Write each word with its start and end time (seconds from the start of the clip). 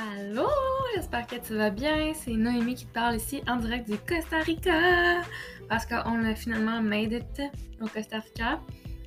Allô, 0.00 0.48
j'espère 0.94 1.26
que 1.26 1.36
tu 1.36 1.54
vas 1.54 1.68
bien. 1.68 2.14
C'est 2.14 2.30
Noémie 2.30 2.74
qui 2.74 2.86
te 2.86 2.92
parle 2.94 3.16
ici 3.16 3.42
en 3.46 3.56
direct 3.56 3.86
du 3.86 3.98
Costa 3.98 4.38
Rica 4.38 5.20
parce 5.68 5.84
qu'on 5.84 6.24
a 6.24 6.34
finalement 6.34 6.80
made 6.80 7.12
it 7.12 7.42
au 7.82 7.86
Costa 7.86 8.20
Rica. 8.20 8.60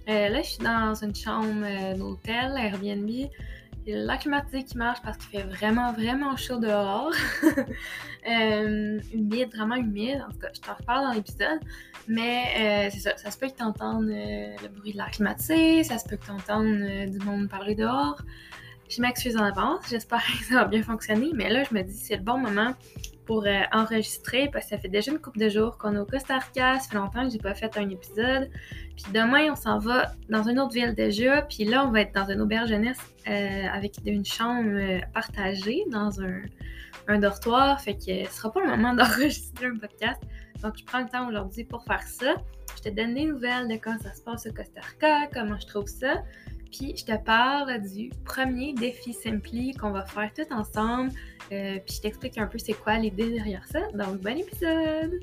Euh, 0.08 0.30
là, 0.30 0.42
je 0.44 0.50
suis 0.50 0.64
dans 0.64 0.94
une 0.94 1.16
chambre 1.16 1.64
euh, 1.64 1.96
d'hôtel 1.96 2.54
Airbnb. 2.58 3.10
Il 3.10 3.32
y 3.88 3.94
a 3.96 4.18
qui 4.18 4.30
marche 4.78 5.02
parce 5.02 5.18
qu'il 5.18 5.40
fait 5.40 5.48
vraiment, 5.48 5.94
vraiment 5.94 6.38
chaud 6.38 6.60
dehors. 6.60 7.12
euh, 8.30 9.00
humide, 9.12 9.50
vraiment 9.56 9.76
humide. 9.76 10.24
En 10.28 10.32
tout 10.32 10.40
cas, 10.40 10.50
je 10.54 10.62
t'en 10.62 10.76
reparle 10.76 11.08
dans 11.08 11.14
l'épisode. 11.14 11.60
Mais 12.08 12.90
c'est 12.92 13.00
ça, 13.00 13.18
ça 13.18 13.32
se 13.32 13.38
peut 13.38 13.48
que 13.48 13.56
tu 13.56 13.64
entendes 13.64 14.10
le 14.10 14.68
bruit 14.68 14.92
de 14.92 14.98
la 14.98 15.06
climatisée, 15.06 15.84
ça 15.84 15.98
se 15.98 16.08
peut 16.08 16.18
que 16.18 16.26
tu 16.26 16.32
entendes 16.32 17.10
du 17.10 17.18
monde 17.20 17.50
parler 17.50 17.76
dehors. 17.76 18.22
Je 18.96 19.02
m'excuse 19.02 19.36
en 19.38 19.44
avance, 19.44 19.80
j'espère 19.90 20.24
que 20.24 20.46
ça 20.46 20.56
va 20.56 20.66
bien 20.66 20.84
fonctionner, 20.84 21.32
mais 21.34 21.50
là, 21.50 21.64
je 21.64 21.74
me 21.74 21.82
dis 21.82 21.98
c'est 21.98 22.18
le 22.18 22.22
bon 22.22 22.38
moment 22.38 22.76
pour 23.26 23.46
euh, 23.46 23.62
enregistrer 23.72 24.50
parce 24.52 24.66
que 24.66 24.72
ça 24.72 24.78
fait 24.78 24.90
déjà 24.90 25.12
une 25.12 25.18
couple 25.18 25.40
de 25.40 25.50
jours 25.50 25.78
qu'on 25.80 25.96
est 25.96 26.00
au 26.00 26.06
Costa 26.06 26.38
Rica, 26.38 26.80
ça 26.80 26.90
fait 26.90 26.96
longtemps 26.96 27.26
que 27.26 27.32
j'ai 27.32 27.40
pas 27.40 27.56
fait 27.56 27.76
un 27.78 27.90
épisode. 27.90 28.52
Puis 28.96 29.06
demain, 29.12 29.52
on 29.52 29.56
s'en 29.56 29.80
va 29.80 30.12
dans 30.30 30.44
une 30.44 30.60
autre 30.60 30.74
ville 30.74 30.94
déjà, 30.94 31.42
puis 31.42 31.66
là, 31.66 31.88
on 31.88 31.92
va 31.92 32.02
être 32.02 32.14
dans 32.14 32.30
une 32.30 32.42
auberge 32.42 32.70
jeunesse 32.70 33.00
euh, 33.28 33.68
avec 33.74 33.96
une 34.06 34.26
chambre 34.26 34.70
euh, 34.70 35.00
partagée 35.12 35.86
dans 35.90 36.20
un, 36.22 37.18
dortoir, 37.20 37.82
fait 37.82 37.96
que 37.96 38.26
ce 38.26 38.32
sera 38.32 38.52
pas 38.52 38.62
le 38.62 38.70
moment 38.70 38.94
d'enregistrer 38.94 39.68
un 39.68 39.78
podcast. 39.78 40.22
Donc, 40.62 40.78
je 40.78 40.86
prends 40.86 41.00
le 41.00 41.10
temps 41.10 41.28
aujourd'hui 41.28 41.64
pour 41.64 41.84
faire 41.84 42.04
ça. 42.04 42.36
Je 42.78 42.90
te 42.90 42.96
donne 42.96 43.16
des 43.16 43.26
nouvelles 43.26 43.68
de 43.68 43.74
quand 43.74 43.98
ça 44.04 44.14
se 44.14 44.22
passe 44.22 44.46
au 44.46 44.54
Costa 44.54 44.82
Rica, 44.82 45.28
comment 45.34 45.58
je 45.60 45.66
trouve 45.66 45.88
ça. 45.88 46.22
Puis 46.76 46.96
je 46.98 47.06
te 47.06 47.24
parle 47.24 47.82
du 47.88 48.10
premier 48.26 48.74
défi 48.74 49.14
Simply 49.14 49.76
qu'on 49.76 49.92
va 49.92 50.06
faire 50.06 50.32
tout 50.34 50.52
ensemble. 50.52 51.12
Euh, 51.52 51.78
puis 51.86 51.98
je 51.98 52.02
t'explique 52.02 52.40
un 52.40 52.48
peu 52.48 52.58
c'est 52.58 52.74
quoi 52.74 52.98
l'idée 52.98 53.30
derrière 53.30 53.64
ça. 53.68 53.82
Donc, 53.94 54.22
bon 54.22 54.36
épisode! 54.36 55.20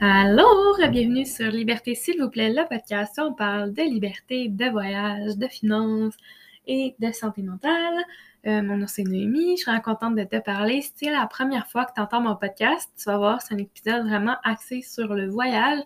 Alors, 0.00 0.76
bienvenue 0.88 1.26
sur 1.26 1.50
Liberté, 1.50 1.96
s'il 1.96 2.22
vous 2.22 2.30
plaît, 2.30 2.50
le 2.50 2.68
podcast 2.68 3.18
où 3.18 3.22
on 3.22 3.34
parle 3.34 3.72
de 3.72 3.82
liberté, 3.82 4.48
de 4.48 4.66
voyage, 4.66 5.36
de 5.36 5.48
finances 5.48 6.14
et 6.68 6.94
de 7.00 7.10
santé 7.10 7.42
mentale. 7.42 8.04
Euh, 8.46 8.62
mon 8.62 8.76
nom 8.76 8.86
c'est 8.86 9.02
Noémie, 9.02 9.56
je 9.56 9.64
serais 9.64 9.80
contente 9.82 10.14
de 10.14 10.22
te 10.22 10.36
parler. 10.36 10.80
Si 10.80 10.92
c'est 10.94 11.10
la 11.10 11.26
première 11.26 11.66
fois 11.66 11.84
que 11.84 11.92
tu 11.94 12.00
entends 12.00 12.20
mon 12.20 12.36
podcast, 12.36 12.92
tu 12.96 13.04
vas 13.06 13.16
voir, 13.16 13.42
c'est 13.42 13.54
un 13.54 13.58
épisode 13.58 14.06
vraiment 14.06 14.36
axé 14.44 14.82
sur 14.82 15.14
le 15.14 15.28
voyage 15.28 15.80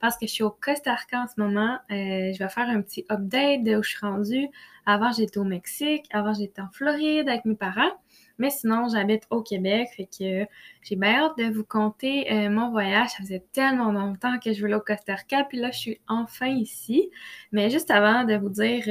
parce 0.00 0.16
que 0.16 0.26
je 0.26 0.32
suis 0.32 0.42
au 0.42 0.50
Costa 0.50 0.94
Rica 0.94 1.20
en 1.20 1.26
ce 1.26 1.38
moment. 1.38 1.78
Euh, 1.90 2.32
je 2.32 2.38
vais 2.38 2.48
faire 2.48 2.70
un 2.70 2.80
petit 2.80 3.04
update 3.10 3.64
de 3.64 3.76
où 3.76 3.82
je 3.82 3.90
suis 3.90 3.98
rendue. 4.00 4.48
Avant, 4.86 5.12
j'étais 5.12 5.36
au 5.36 5.44
Mexique, 5.44 6.06
avant, 6.10 6.32
j'étais 6.32 6.62
en 6.62 6.70
Floride 6.72 7.28
avec 7.28 7.44
mes 7.44 7.54
parents. 7.54 7.92
Mais 8.38 8.48
sinon, 8.48 8.88
j'habite 8.88 9.24
au 9.28 9.42
Québec, 9.42 9.88
fait 9.94 10.06
que 10.06 10.46
j'ai 10.82 10.96
bien 10.96 11.24
hâte 11.24 11.36
de 11.36 11.52
vous 11.52 11.64
conter 11.64 12.32
euh, 12.32 12.48
mon 12.48 12.70
voyage. 12.70 13.10
Ça 13.10 13.18
faisait 13.18 13.44
tellement 13.52 13.92
longtemps 13.92 14.38
que 14.38 14.54
je 14.54 14.60
voulais 14.60 14.74
au 14.74 14.80
Costa 14.80 15.16
Rica, 15.16 15.44
puis 15.44 15.58
là, 15.58 15.70
je 15.70 15.78
suis 15.78 16.00
enfin 16.08 16.48
ici. 16.48 17.10
Mais 17.52 17.68
juste 17.68 17.90
avant 17.90 18.24
de 18.24 18.36
vous 18.36 18.48
dire 18.50 18.84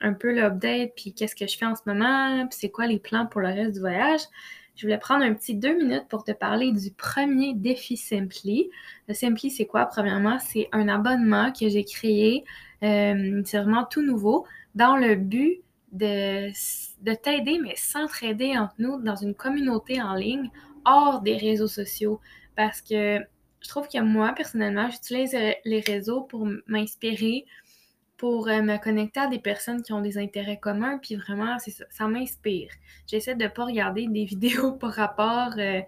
un 0.00 0.12
peu 0.12 0.32
l'update, 0.32 0.92
puis 0.96 1.12
qu'est-ce 1.12 1.34
que 1.34 1.46
je 1.46 1.56
fais 1.56 1.66
en 1.66 1.74
ce 1.74 1.82
moment, 1.86 2.46
puis 2.46 2.58
c'est 2.58 2.70
quoi 2.70 2.86
les 2.86 2.98
plans 2.98 3.26
pour 3.26 3.40
le 3.40 3.48
reste 3.48 3.74
du 3.74 3.80
voyage, 3.80 4.20
je 4.78 4.86
voulais 4.86 4.98
prendre 4.98 5.24
un 5.24 5.34
petit 5.34 5.56
deux 5.56 5.76
minutes 5.76 6.06
pour 6.08 6.22
te 6.22 6.30
parler 6.30 6.70
du 6.70 6.92
premier 6.92 7.52
défi 7.52 7.96
Simply. 7.96 8.70
Le 9.08 9.14
Simply, 9.14 9.50
c'est 9.50 9.66
quoi? 9.66 9.86
Premièrement, 9.86 10.38
c'est 10.38 10.68
un 10.70 10.86
abonnement 10.86 11.50
que 11.50 11.68
j'ai 11.68 11.84
créé. 11.84 12.44
Euh, 12.84 13.42
c'est 13.44 13.58
vraiment 13.58 13.84
tout 13.84 14.02
nouveau 14.02 14.46
dans 14.76 14.96
le 14.96 15.16
but 15.16 15.62
de, 15.90 16.50
de 17.02 17.14
t'aider, 17.14 17.58
mais 17.60 17.74
s'entraider 17.74 18.56
entre 18.56 18.76
nous 18.78 19.02
dans 19.02 19.16
une 19.16 19.34
communauté 19.34 20.00
en 20.00 20.14
ligne 20.14 20.48
hors 20.84 21.22
des 21.22 21.36
réseaux 21.36 21.66
sociaux. 21.66 22.20
Parce 22.54 22.80
que 22.80 23.18
je 23.60 23.68
trouve 23.68 23.88
que 23.88 24.00
moi, 24.00 24.32
personnellement, 24.32 24.88
j'utilise 24.90 25.36
les 25.64 25.80
réseaux 25.80 26.20
pour 26.20 26.48
m'inspirer, 26.68 27.46
pour 28.18 28.48
euh, 28.48 28.62
me 28.62 28.76
connecter 28.78 29.20
à 29.20 29.28
des 29.28 29.38
personnes 29.38 29.82
qui 29.82 29.92
ont 29.92 30.02
des 30.02 30.18
intérêts 30.18 30.58
communs, 30.58 30.98
puis 30.98 31.14
vraiment, 31.14 31.58
ça, 31.60 31.84
ça 31.88 32.08
m'inspire. 32.08 32.70
J'essaie 33.06 33.36
de 33.36 33.44
ne 33.44 33.48
pas 33.48 33.64
regarder 33.64 34.08
des 34.08 34.24
vidéos 34.26 34.72
par 34.72 34.92
rapport 34.92 35.52
euh, 35.56 35.80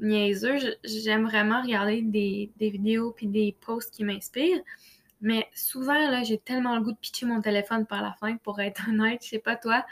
niaiseux. 0.00 0.58
J'aime 0.84 1.24
vraiment 1.24 1.62
regarder 1.62 2.02
des, 2.02 2.50
des 2.56 2.70
vidéos 2.70 3.12
puis 3.12 3.28
des 3.28 3.56
posts 3.64 3.94
qui 3.94 4.04
m'inspirent. 4.04 4.60
Mais 5.20 5.48
souvent, 5.54 6.10
là, 6.10 6.24
j'ai 6.24 6.38
tellement 6.38 6.76
le 6.76 6.82
goût 6.82 6.92
de 6.92 6.98
pitcher 6.98 7.26
mon 7.26 7.40
téléphone 7.40 7.86
par 7.86 8.02
la 8.02 8.12
fin, 8.20 8.36
pour 8.38 8.60
être 8.60 8.82
honnête, 8.88 9.22
je 9.22 9.30
sais 9.30 9.38
pas 9.38 9.56
toi. 9.56 9.86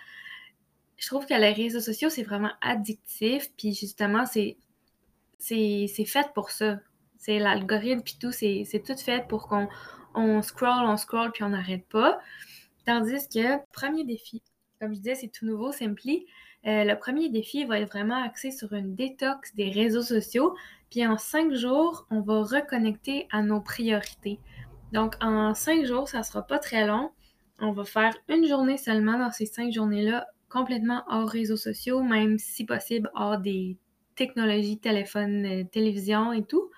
Je 0.98 1.06
trouve 1.06 1.24
que 1.24 1.34
les 1.34 1.52
réseaux 1.52 1.80
sociaux, 1.80 2.10
c'est 2.10 2.22
vraiment 2.22 2.52
addictif, 2.62 3.50
puis 3.56 3.74
justement, 3.74 4.24
c'est 4.26 4.56
fait 5.38 6.26
pour 6.34 6.50
ça. 6.50 6.80
C'est 7.18 7.38
l'algorithme, 7.38 8.02
puis 8.02 8.16
tout, 8.20 8.32
c'est 8.32 8.82
tout 8.84 8.96
fait 8.96 9.26
pour 9.28 9.46
qu'on 9.46 9.68
on 10.16 10.42
scroll, 10.42 10.84
on 10.84 10.96
scroll, 10.96 11.30
puis 11.32 11.44
on 11.44 11.50
n'arrête 11.50 11.86
pas. 11.88 12.18
Tandis 12.86 13.28
que, 13.28 13.58
premier 13.72 14.04
défi, 14.04 14.42
comme 14.80 14.92
je 14.92 14.98
disais, 14.98 15.14
c'est 15.14 15.28
tout 15.28 15.46
nouveau, 15.46 15.72
Simply. 15.72 16.26
Euh, 16.66 16.82
le 16.82 16.98
premier 16.98 17.28
défi 17.28 17.64
va 17.64 17.78
être 17.78 17.90
vraiment 17.92 18.20
axé 18.24 18.50
sur 18.50 18.72
une 18.72 18.96
détox 18.96 19.54
des 19.54 19.70
réseaux 19.70 20.02
sociaux. 20.02 20.56
Puis 20.90 21.06
en 21.06 21.16
cinq 21.16 21.52
jours, 21.52 22.06
on 22.10 22.20
va 22.20 22.42
reconnecter 22.42 23.28
à 23.30 23.42
nos 23.42 23.60
priorités. 23.60 24.40
Donc, 24.92 25.14
en 25.20 25.54
cinq 25.54 25.84
jours, 25.84 26.08
ça 26.08 26.22
sera 26.22 26.42
pas 26.42 26.58
très 26.58 26.86
long. 26.86 27.12
On 27.60 27.72
va 27.72 27.84
faire 27.84 28.14
une 28.28 28.46
journée 28.46 28.76
seulement 28.76 29.18
dans 29.18 29.30
ces 29.30 29.46
cinq 29.46 29.72
journées-là, 29.72 30.26
complètement 30.48 31.04
hors 31.08 31.28
réseaux 31.28 31.56
sociaux, 31.56 32.02
même 32.02 32.38
si 32.38 32.64
possible 32.64 33.10
hors 33.14 33.38
des 33.38 33.76
technologies, 34.16 34.78
téléphone, 34.78 35.44
euh, 35.44 35.64
télévision 35.64 36.32
et 36.32 36.44
tout. 36.44 36.70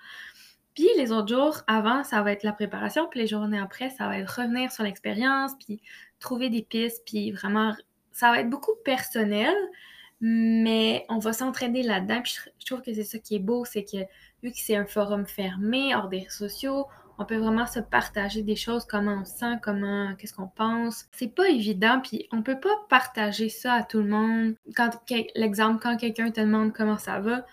Puis 0.79 0.87
les 0.95 1.11
autres 1.11 1.27
jours, 1.27 1.57
avant, 1.67 2.05
ça 2.05 2.21
va 2.21 2.31
être 2.31 2.43
la 2.43 2.53
préparation, 2.53 3.05
puis 3.09 3.19
les 3.19 3.27
journées 3.27 3.59
après, 3.59 3.89
ça 3.89 4.07
va 4.07 4.17
être 4.17 4.29
revenir 4.29 4.71
sur 4.71 4.85
l'expérience, 4.85 5.51
puis 5.59 5.81
trouver 6.21 6.49
des 6.49 6.61
pistes, 6.61 7.03
puis 7.05 7.31
vraiment, 7.31 7.75
ça 8.13 8.31
va 8.31 8.39
être 8.39 8.49
beaucoup 8.49 8.71
personnel, 8.85 9.53
mais 10.21 11.05
on 11.09 11.19
va 11.19 11.33
s'entraîner 11.33 11.83
là-dedans. 11.83 12.21
Je 12.23 12.65
trouve 12.65 12.81
que 12.81 12.93
c'est 12.93 13.03
ça 13.03 13.19
qui 13.19 13.35
est 13.35 13.39
beau, 13.39 13.65
c'est 13.65 13.83
que 13.83 13.97
vu 14.41 14.51
que 14.51 14.57
c'est 14.57 14.77
un 14.77 14.85
forum 14.85 15.25
fermé, 15.25 15.93
hors 15.93 16.07
des 16.07 16.19
réseaux 16.19 16.47
sociaux, 16.47 16.85
on 17.17 17.25
peut 17.25 17.35
vraiment 17.35 17.67
se 17.67 17.81
partager 17.81 18.41
des 18.41 18.55
choses, 18.55 18.85
comment 18.85 19.19
on 19.19 19.25
sent, 19.25 19.57
comment, 19.61 20.15
qu'est-ce 20.17 20.33
qu'on 20.33 20.47
pense. 20.47 21.07
C'est 21.11 21.35
pas 21.35 21.49
évident, 21.49 21.99
puis 21.99 22.29
on 22.31 22.41
peut 22.41 22.61
pas 22.61 22.85
partager 22.87 23.49
ça 23.49 23.73
à 23.73 23.83
tout 23.83 23.99
le 23.99 24.07
monde. 24.07 24.55
Quand 24.77 24.91
l'exemple, 25.35 25.81
quand 25.83 25.97
quelqu'un 25.97 26.31
te 26.31 26.39
demande 26.39 26.71
comment 26.71 26.97
ça 26.97 27.19
va, 27.19 27.45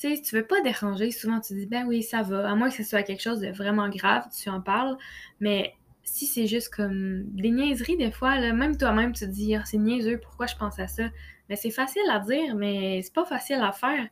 tu 0.00 0.16
sais, 0.16 0.22
tu 0.22 0.34
veux 0.36 0.46
pas 0.46 0.60
déranger, 0.62 1.10
souvent 1.10 1.40
tu 1.40 1.54
dis 1.54 1.66
ben 1.66 1.86
oui, 1.86 2.02
ça 2.02 2.22
va, 2.22 2.50
à 2.50 2.54
moins 2.54 2.70
que 2.70 2.76
ce 2.76 2.84
soit 2.84 3.02
quelque 3.02 3.22
chose 3.22 3.40
de 3.40 3.48
vraiment 3.48 3.88
grave, 3.88 4.24
tu 4.34 4.48
en 4.48 4.60
parles, 4.60 4.96
mais 5.40 5.74
si 6.02 6.26
c'est 6.26 6.46
juste 6.46 6.74
comme 6.74 7.24
des 7.24 7.50
niaiseries 7.50 7.96
des 7.96 8.10
fois, 8.10 8.38
même 8.52 8.76
toi-même 8.76 9.12
tu 9.12 9.26
te 9.26 9.30
dis 9.30 9.54
ah, 9.54 9.62
c'est 9.64 9.76
niaiseux, 9.78 10.18
pourquoi 10.18 10.46
je 10.46 10.56
pense 10.56 10.78
à 10.78 10.86
ça? 10.86 11.04
Mais 11.48 11.56
c'est 11.56 11.70
facile 11.70 12.02
à 12.10 12.20
dire, 12.20 12.54
mais 12.56 13.02
c'est 13.02 13.12
pas 13.12 13.24
facile 13.24 13.60
à 13.60 13.72
faire. 13.72 14.08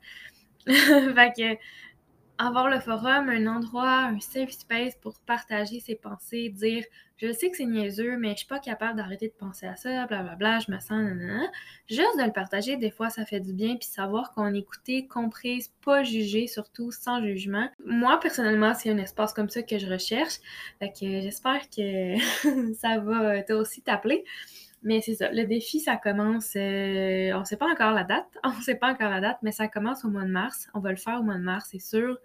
fait 0.66 1.32
que 1.36 1.56
avoir 2.38 2.68
le 2.68 2.80
forum, 2.80 3.28
un 3.28 3.46
endroit, 3.46 4.04
un 4.04 4.20
safe 4.20 4.50
space 4.50 4.94
pour 5.00 5.18
partager 5.20 5.80
ses 5.80 5.96
pensées, 5.96 6.50
dire 6.50 6.84
je 7.18 7.32
sais 7.32 7.50
que 7.50 7.56
c'est 7.56 7.66
niaiseux, 7.66 8.16
mais 8.16 8.32
je 8.32 8.38
suis 8.38 8.46
pas 8.46 8.60
capable 8.60 8.96
d'arrêter 8.96 9.28
de 9.28 9.32
penser 9.32 9.66
à 9.66 9.76
ça, 9.76 10.06
blablabla, 10.06 10.22
bla, 10.22 10.36
bla, 10.36 10.58
je 10.60 10.70
me 10.70 10.78
sens 10.78 10.90
nanana. 11.02 11.50
Juste 11.88 12.16
de 12.16 12.24
le 12.24 12.32
partager, 12.32 12.76
des 12.76 12.90
fois, 12.90 13.10
ça 13.10 13.24
fait 13.24 13.40
du 13.40 13.52
bien, 13.52 13.76
puis 13.76 13.88
savoir 13.88 14.32
qu'on 14.32 14.54
est 14.54 14.58
écouté, 14.58 15.06
comprise, 15.06 15.72
pas 15.84 16.04
jugé, 16.04 16.46
surtout 16.46 16.92
sans 16.92 17.20
jugement. 17.22 17.68
Moi, 17.84 18.18
personnellement, 18.20 18.72
c'est 18.74 18.90
un 18.90 18.98
espace 18.98 19.32
comme 19.32 19.48
ça 19.48 19.62
que 19.62 19.78
je 19.78 19.86
recherche. 19.86 20.38
Fait 20.78 20.92
que 20.92 21.20
j'espère 21.20 21.68
que 21.70 22.74
ça 22.74 22.98
va 22.98 23.42
toi 23.42 23.56
aussi 23.56 23.82
t'appeler. 23.82 24.24
Mais 24.82 25.00
c'est 25.00 25.14
ça, 25.14 25.32
le 25.32 25.44
défi, 25.44 25.80
ça 25.80 25.96
commence, 25.96 26.54
euh, 26.54 27.32
on 27.34 27.44
sait 27.44 27.56
pas 27.56 27.66
encore 27.66 27.92
la 27.92 28.04
date, 28.04 28.28
on 28.44 28.52
sait 28.60 28.76
pas 28.76 28.92
encore 28.92 29.10
la 29.10 29.20
date, 29.20 29.38
mais 29.42 29.50
ça 29.50 29.66
commence 29.66 30.04
au 30.04 30.08
mois 30.08 30.22
de 30.22 30.30
mars. 30.30 30.68
On 30.74 30.80
va 30.80 30.90
le 30.90 30.96
faire 30.96 31.18
au 31.18 31.22
mois 31.24 31.34
de 31.34 31.42
mars, 31.42 31.68
c'est 31.72 31.80
sûr. 31.80 32.16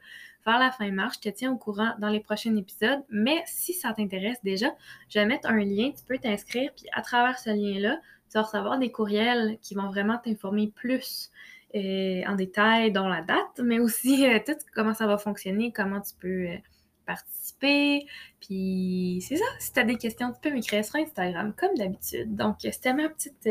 Vers 0.45 0.59
la 0.59 0.71
fin 0.71 0.91
mars, 0.91 1.17
je 1.23 1.29
te 1.29 1.35
tiens 1.35 1.51
au 1.51 1.57
courant 1.57 1.93
dans 1.99 2.09
les 2.09 2.19
prochains 2.19 2.55
épisodes. 2.55 3.01
Mais 3.09 3.41
si 3.45 3.73
ça 3.73 3.93
t'intéresse 3.93 4.43
déjà, 4.43 4.67
je 5.09 5.19
vais 5.19 5.25
mettre 5.25 5.49
un 5.49 5.63
lien, 5.63 5.91
tu 5.91 6.03
peux 6.05 6.17
t'inscrire, 6.17 6.71
puis 6.75 6.85
à 6.91 7.01
travers 7.01 7.39
ce 7.39 7.49
lien-là, 7.49 7.99
tu 8.29 8.37
vas 8.37 8.41
recevoir 8.41 8.79
des 8.79 8.91
courriels 8.91 9.57
qui 9.61 9.73
vont 9.73 9.87
vraiment 9.87 10.17
t'informer 10.17 10.71
plus 10.75 11.31
euh, 11.75 12.21
en 12.27 12.35
détail, 12.35 12.91
dans 12.91 13.07
la 13.07 13.21
date, 13.21 13.59
mais 13.63 13.79
aussi 13.79 14.27
euh, 14.27 14.39
tout 14.45 14.53
comment 14.75 14.93
ça 14.93 15.07
va 15.07 15.17
fonctionner, 15.17 15.71
comment 15.71 16.01
tu 16.01 16.13
peux 16.19 16.47
euh, 16.47 16.57
participer. 17.05 18.05
Puis 18.41 19.23
c'est 19.27 19.37
ça, 19.37 19.45
si 19.59 19.71
tu 19.71 19.79
as 19.79 19.83
des 19.83 19.97
questions, 19.97 20.31
tu 20.33 20.39
peux 20.41 20.51
m'écrire 20.51 20.83
sur 20.83 20.97
Instagram 20.97 21.53
comme 21.55 21.73
d'habitude. 21.75 22.35
Donc 22.35 22.57
c'était 22.59 22.93
ma 22.93 23.07
petite 23.09 23.47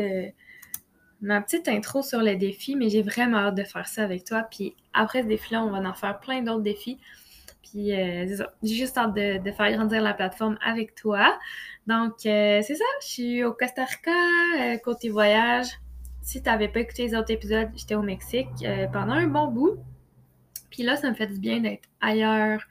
ma 1.23 1.41
petite 1.41 1.69
intro 1.69 2.03
sur 2.03 2.21
le 2.21 2.35
défi, 2.35 2.75
mais 2.75 2.89
j'ai 2.89 3.01
vraiment 3.01 3.37
hâte 3.37 3.55
de 3.55 3.63
faire 3.63 3.87
ça 3.87 4.03
avec 4.03 4.25
toi. 4.25 4.43
Puis 4.43 4.75
après 4.93 5.23
ce 5.23 5.27
défi-là, 5.27 5.63
on 5.63 5.71
va 5.71 5.79
en 5.79 5.93
faire 5.93 6.19
plein 6.19 6.41
d'autres 6.41 6.61
défis 6.61 6.99
Puis 7.63 7.93
euh. 7.93 8.25
J'ai 8.61 8.75
juste 8.75 8.97
hâte 8.97 9.15
de, 9.15 9.51
faire 9.51 9.71
grandir 9.71 10.01
la 10.01 10.13
plateforme 10.13 10.57
avec 10.63 10.95
toi. 10.95 11.39
Donc, 11.87 12.25
euh, 12.25 12.61
c'est 12.61 12.75
ça. 12.75 12.83
Je 13.01 13.07
suis 13.07 13.43
au 13.43 13.53
Costa 13.53 13.85
Rica, 13.85 14.11
euh, 14.59 14.77
côté 14.77 15.09
voyage. 15.09 15.67
Si 16.21 16.41
tu 16.41 16.49
n'avais 16.49 16.67
pas 16.67 16.81
écouté 16.81 17.07
les 17.07 17.15
autres 17.15 17.31
épisodes, 17.31 17.69
j'étais 17.75 17.95
au 17.95 18.01
Mexique 18.01 18.47
pendant 18.91 19.13
un 19.13 19.27
bon 19.27 19.47
bout. 19.47 19.77
Puis 20.69 20.83
là, 20.83 20.95
ça 20.97 21.09
me 21.09 21.15
fait 21.15 21.27
du 21.27 21.39
bien 21.39 21.59
d'être 21.59 21.87
ailleurs. 22.01 22.61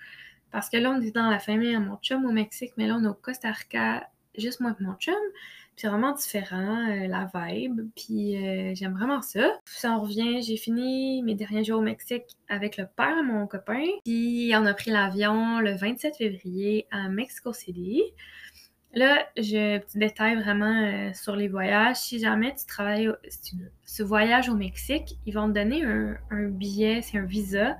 Parce 0.50 0.69
que 0.69 0.76
là, 0.76 0.90
on 0.90 1.00
est 1.00 1.10
dans 1.10 1.31
la 1.31 1.38
famille 1.38 1.75
à 1.75 1.81
mon 1.81 1.96
chum 1.99 2.25
au 2.26 2.32
Mexique, 2.32 2.72
mais 2.76 2.87
là, 2.87 2.96
on 2.99 3.04
est 3.04 3.08
au 3.08 3.14
Costa 3.14 3.50
Rica, 3.50 4.08
juste 4.37 4.60
moi 4.60 4.75
et 4.78 4.82
mon 4.82 4.94
chum 4.94 5.14
c'est 5.77 5.89
vraiment 5.89 6.13
différent, 6.13 6.91
euh, 6.91 7.07
la 7.09 7.31
vibe. 7.35 7.81
Puis 7.97 8.37
euh, 8.37 8.75
j'aime 8.75 8.93
vraiment 8.93 9.23
ça. 9.23 9.59
Si 9.65 9.87
on 9.87 10.01
revient, 10.01 10.43
j'ai 10.43 10.57
fini 10.57 11.23
mes 11.23 11.35
derniers 11.35 11.65
jours 11.65 11.81
au 11.81 11.83
Mexique 11.83 12.25
avec 12.49 12.77
le 12.77 12.87
père 12.87 13.23
mon 13.25 13.47
copain. 13.47 13.85
Puis 14.05 14.53
on 14.55 14.67
a 14.67 14.75
pris 14.75 14.91
l'avion 14.91 15.61
le 15.61 15.75
27 15.75 16.17
février 16.17 16.87
à 16.91 17.09
Mexico 17.09 17.53
City. 17.53 18.03
Là, 18.95 19.27
je 19.39 19.79
petit 19.79 19.99
détail 19.99 20.37
vraiment 20.37 20.83
euh, 20.85 21.13
sur 21.15 21.35
les 21.35 21.49
voyages. 21.49 21.97
Si 21.97 22.19
jamais 22.19 22.55
tu 22.55 22.67
travailles, 22.67 23.11
si 23.29 23.57
tu, 23.87 24.03
voyages 24.03 24.51
au 24.51 24.55
Mexique, 24.55 25.17
ils 25.25 25.33
vont 25.33 25.49
te 25.49 25.55
donner 25.55 25.83
un, 25.85 26.17
un 26.31 26.49
billet, 26.49 27.01
c'est 27.01 27.19
un 27.19 27.25
visa 27.25 27.79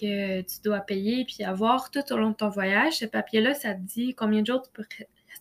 que 0.00 0.40
tu 0.40 0.56
dois 0.64 0.80
payer 0.80 1.24
puis 1.24 1.44
avoir 1.44 1.90
tout 1.90 2.12
au 2.12 2.16
long 2.16 2.30
de 2.30 2.36
ton 2.36 2.48
voyage. 2.48 2.94
Ce 2.94 3.04
papier-là, 3.04 3.54
ça 3.54 3.74
te 3.74 3.80
dit 3.80 4.14
combien 4.14 4.40
de 4.40 4.46
jours 4.46 4.62
tu 4.62 4.70
peux 4.72 4.84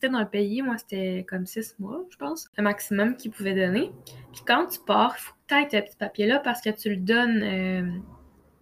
dans 0.02 0.20
le 0.20 0.28
pays, 0.28 0.62
moi, 0.62 0.78
c'était 0.78 1.26
comme 1.28 1.46
six 1.46 1.76
mois, 1.80 2.04
je 2.10 2.18
pense, 2.18 2.50
le 2.58 2.64
maximum 2.64 3.16
qu'ils 3.16 3.32
pouvaient 3.32 3.54
donner. 3.54 3.92
Puis 4.32 4.42
quand 4.46 4.68
tu 4.68 4.80
pars, 4.80 5.16
il 5.18 5.22
faut 5.22 5.34
que 5.48 5.70
tu 5.70 5.76
aies 5.76 5.82
ce 5.82 5.86
petit 5.86 5.98
papier-là 5.98 6.40
parce 6.40 6.62
que 6.62 6.70
tu 6.70 6.90
le 6.90 6.98
donnes, 6.98 7.44
euh, 7.44 8.00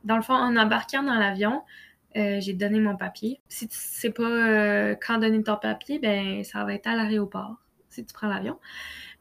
dans 0.03 0.15
le 0.15 0.21
fond, 0.21 0.33
en 0.33 0.55
embarquant 0.55 1.03
dans 1.03 1.15
l'avion, 1.15 1.63
euh, 2.17 2.39
j'ai 2.41 2.53
donné 2.53 2.79
mon 2.79 2.97
papier. 2.97 3.41
Si 3.47 3.67
tu 3.67 3.77
sais 3.77 4.11
pas 4.11 4.23
euh, 4.23 4.95
quand 4.95 5.17
donner 5.17 5.41
ton 5.43 5.57
papier, 5.57 5.99
ben 5.99 6.43
ça 6.43 6.63
va 6.65 6.73
être 6.73 6.87
à 6.87 6.95
l'aéroport, 6.95 7.55
si 7.89 8.05
tu 8.05 8.13
prends 8.13 8.27
l'avion. 8.27 8.59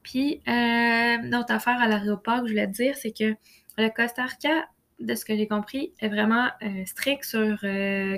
Puis, 0.03 0.41
notre 0.47 1.53
affaire 1.53 1.79
à 1.81 1.87
l'aéroport 1.87 2.41
que 2.41 2.47
je 2.47 2.53
voulais 2.53 2.67
te 2.67 2.73
dire, 2.73 2.97
c'est 2.97 3.13
que 3.17 3.37
le 3.77 3.89
Costa 3.91 4.25
Rica, 4.25 4.67
de 5.01 5.15
ce 5.15 5.25
que 5.25 5.37
j'ai 5.37 5.49
compris, 5.49 5.93
est 6.01 6.09
vraiment 6.09 6.49
strict 6.85 7.25
sur 7.25 7.59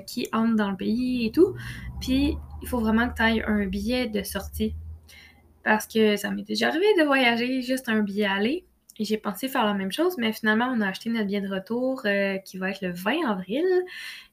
qui 0.06 0.28
entre 0.32 0.56
dans 0.56 0.70
le 0.70 0.76
pays 0.76 1.26
et 1.26 1.32
tout. 1.32 1.54
Puis, 2.00 2.36
il 2.62 2.68
faut 2.68 2.80
vraiment 2.80 3.08
que 3.08 3.14
tu 3.14 3.22
ailles 3.22 3.44
un 3.46 3.66
billet 3.66 4.08
de 4.08 4.22
sortie. 4.22 4.74
Parce 5.64 5.86
que 5.86 6.16
ça 6.16 6.30
m'est 6.30 6.42
déjà 6.42 6.68
arrivé 6.68 6.86
de 6.98 7.04
voyager 7.04 7.62
juste 7.62 7.88
un 7.88 8.02
billet 8.02 8.26
aller. 8.26 8.64
Et 8.98 9.04
j'ai 9.04 9.16
pensé 9.16 9.48
faire 9.48 9.64
la 9.64 9.74
même 9.74 9.92
chose, 9.92 10.16
mais 10.18 10.32
finalement, 10.32 10.66
on 10.66 10.80
a 10.80 10.88
acheté 10.88 11.08
notre 11.08 11.26
billet 11.26 11.40
de 11.40 11.48
retour 11.48 12.02
euh, 12.04 12.36
qui 12.38 12.58
va 12.58 12.70
être 12.70 12.82
le 12.82 12.92
20 12.92 13.30
avril. 13.30 13.64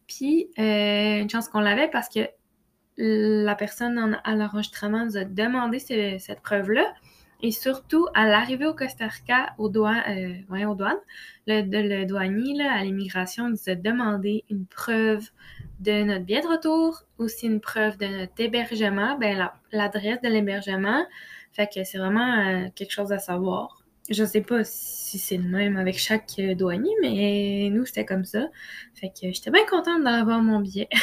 Puis, 0.07 0.49
euh, 0.59 1.21
une 1.21 1.29
chance 1.29 1.47
qu'on 1.47 1.61
l'avait 1.61 1.87
parce 1.89 2.09
que 2.09 2.21
la 2.97 3.55
personne 3.55 4.19
à 4.25 4.35
l'enregistrement 4.35 5.05
nous 5.05 5.15
a 5.15 5.23
demandé 5.23 5.79
cette 5.79 6.41
preuve-là. 6.41 6.85
Et 7.41 7.51
surtout, 7.51 8.07
à 8.13 8.27
l'arrivée 8.27 8.65
au 8.65 8.73
Costa 8.73 9.07
Rica, 9.07 9.53
au 9.57 9.69
douane, 9.69 10.03
euh, 10.09 10.65
aux 10.67 10.75
douanes, 10.75 10.97
le, 11.47 11.61
le 11.61 12.05
douanier 12.05 12.61
à 12.67 12.83
l'immigration 12.83 13.49
nous 13.49 13.69
a 13.69 13.75
demandé 13.75 14.43
une 14.49 14.65
preuve 14.65 15.29
de 15.79 16.03
notre 16.03 16.25
billet 16.25 16.41
de 16.41 16.47
retour, 16.47 17.03
aussi 17.17 17.47
une 17.47 17.61
preuve 17.61 17.97
de 17.97 18.05
notre 18.05 18.33
hébergement, 18.37 19.17
ben 19.17 19.49
l'adresse 19.71 20.21
de 20.21 20.27
l'hébergement. 20.27 21.05
Fait 21.53 21.67
que 21.67 21.83
c'est 21.83 21.97
vraiment 21.97 22.39
euh, 22.39 22.67
quelque 22.75 22.91
chose 22.91 23.11
à 23.11 23.19
savoir. 23.19 23.83
Je 24.09 24.23
sais 24.23 24.41
pas 24.41 24.63
si 24.63 25.19
c'est 25.19 25.37
le 25.37 25.47
même 25.47 25.77
avec 25.77 25.97
chaque 25.97 26.31
euh, 26.39 26.55
douanier, 26.55 26.91
mais 27.01 27.69
nous, 27.71 27.85
c'était 27.85 28.05
comme 28.05 28.25
ça. 28.25 28.47
Fait 28.95 29.09
que 29.09 29.31
j'étais 29.31 29.51
bien 29.51 29.65
contente 29.69 30.03
d'avoir 30.03 30.41
mon 30.41 30.59
billet. 30.59 30.89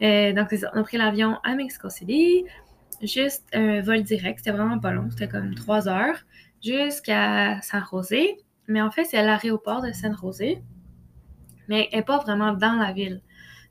Euh, 0.00 0.32
donc, 0.32 0.46
c'est 0.50 0.58
ça. 0.58 0.70
On 0.76 0.80
a 0.80 0.84
pris 0.84 0.96
l'avion 0.96 1.38
à 1.42 1.56
Mexico 1.56 1.90
City. 1.90 2.44
Juste 3.02 3.46
un 3.52 3.80
vol 3.80 4.02
direct. 4.02 4.38
C'était 4.38 4.56
vraiment 4.56 4.78
pas 4.78 4.92
long. 4.92 5.08
C'était 5.10 5.28
comme 5.28 5.54
trois 5.54 5.88
heures. 5.88 6.24
Jusqu'à 6.62 7.60
San 7.62 7.84
José. 7.90 8.36
Mais 8.66 8.82
en 8.82 8.90
fait, 8.90 9.04
c'est 9.04 9.18
à 9.18 9.22
l'aéroport 9.22 9.82
de 9.82 9.92
San 9.92 10.16
José. 10.16 10.58
Mais 11.68 11.88
elle 11.92 12.00
n'est 12.00 12.04
pas 12.04 12.18
vraiment 12.18 12.52
dans 12.52 12.74
la 12.74 12.92
ville 12.92 13.22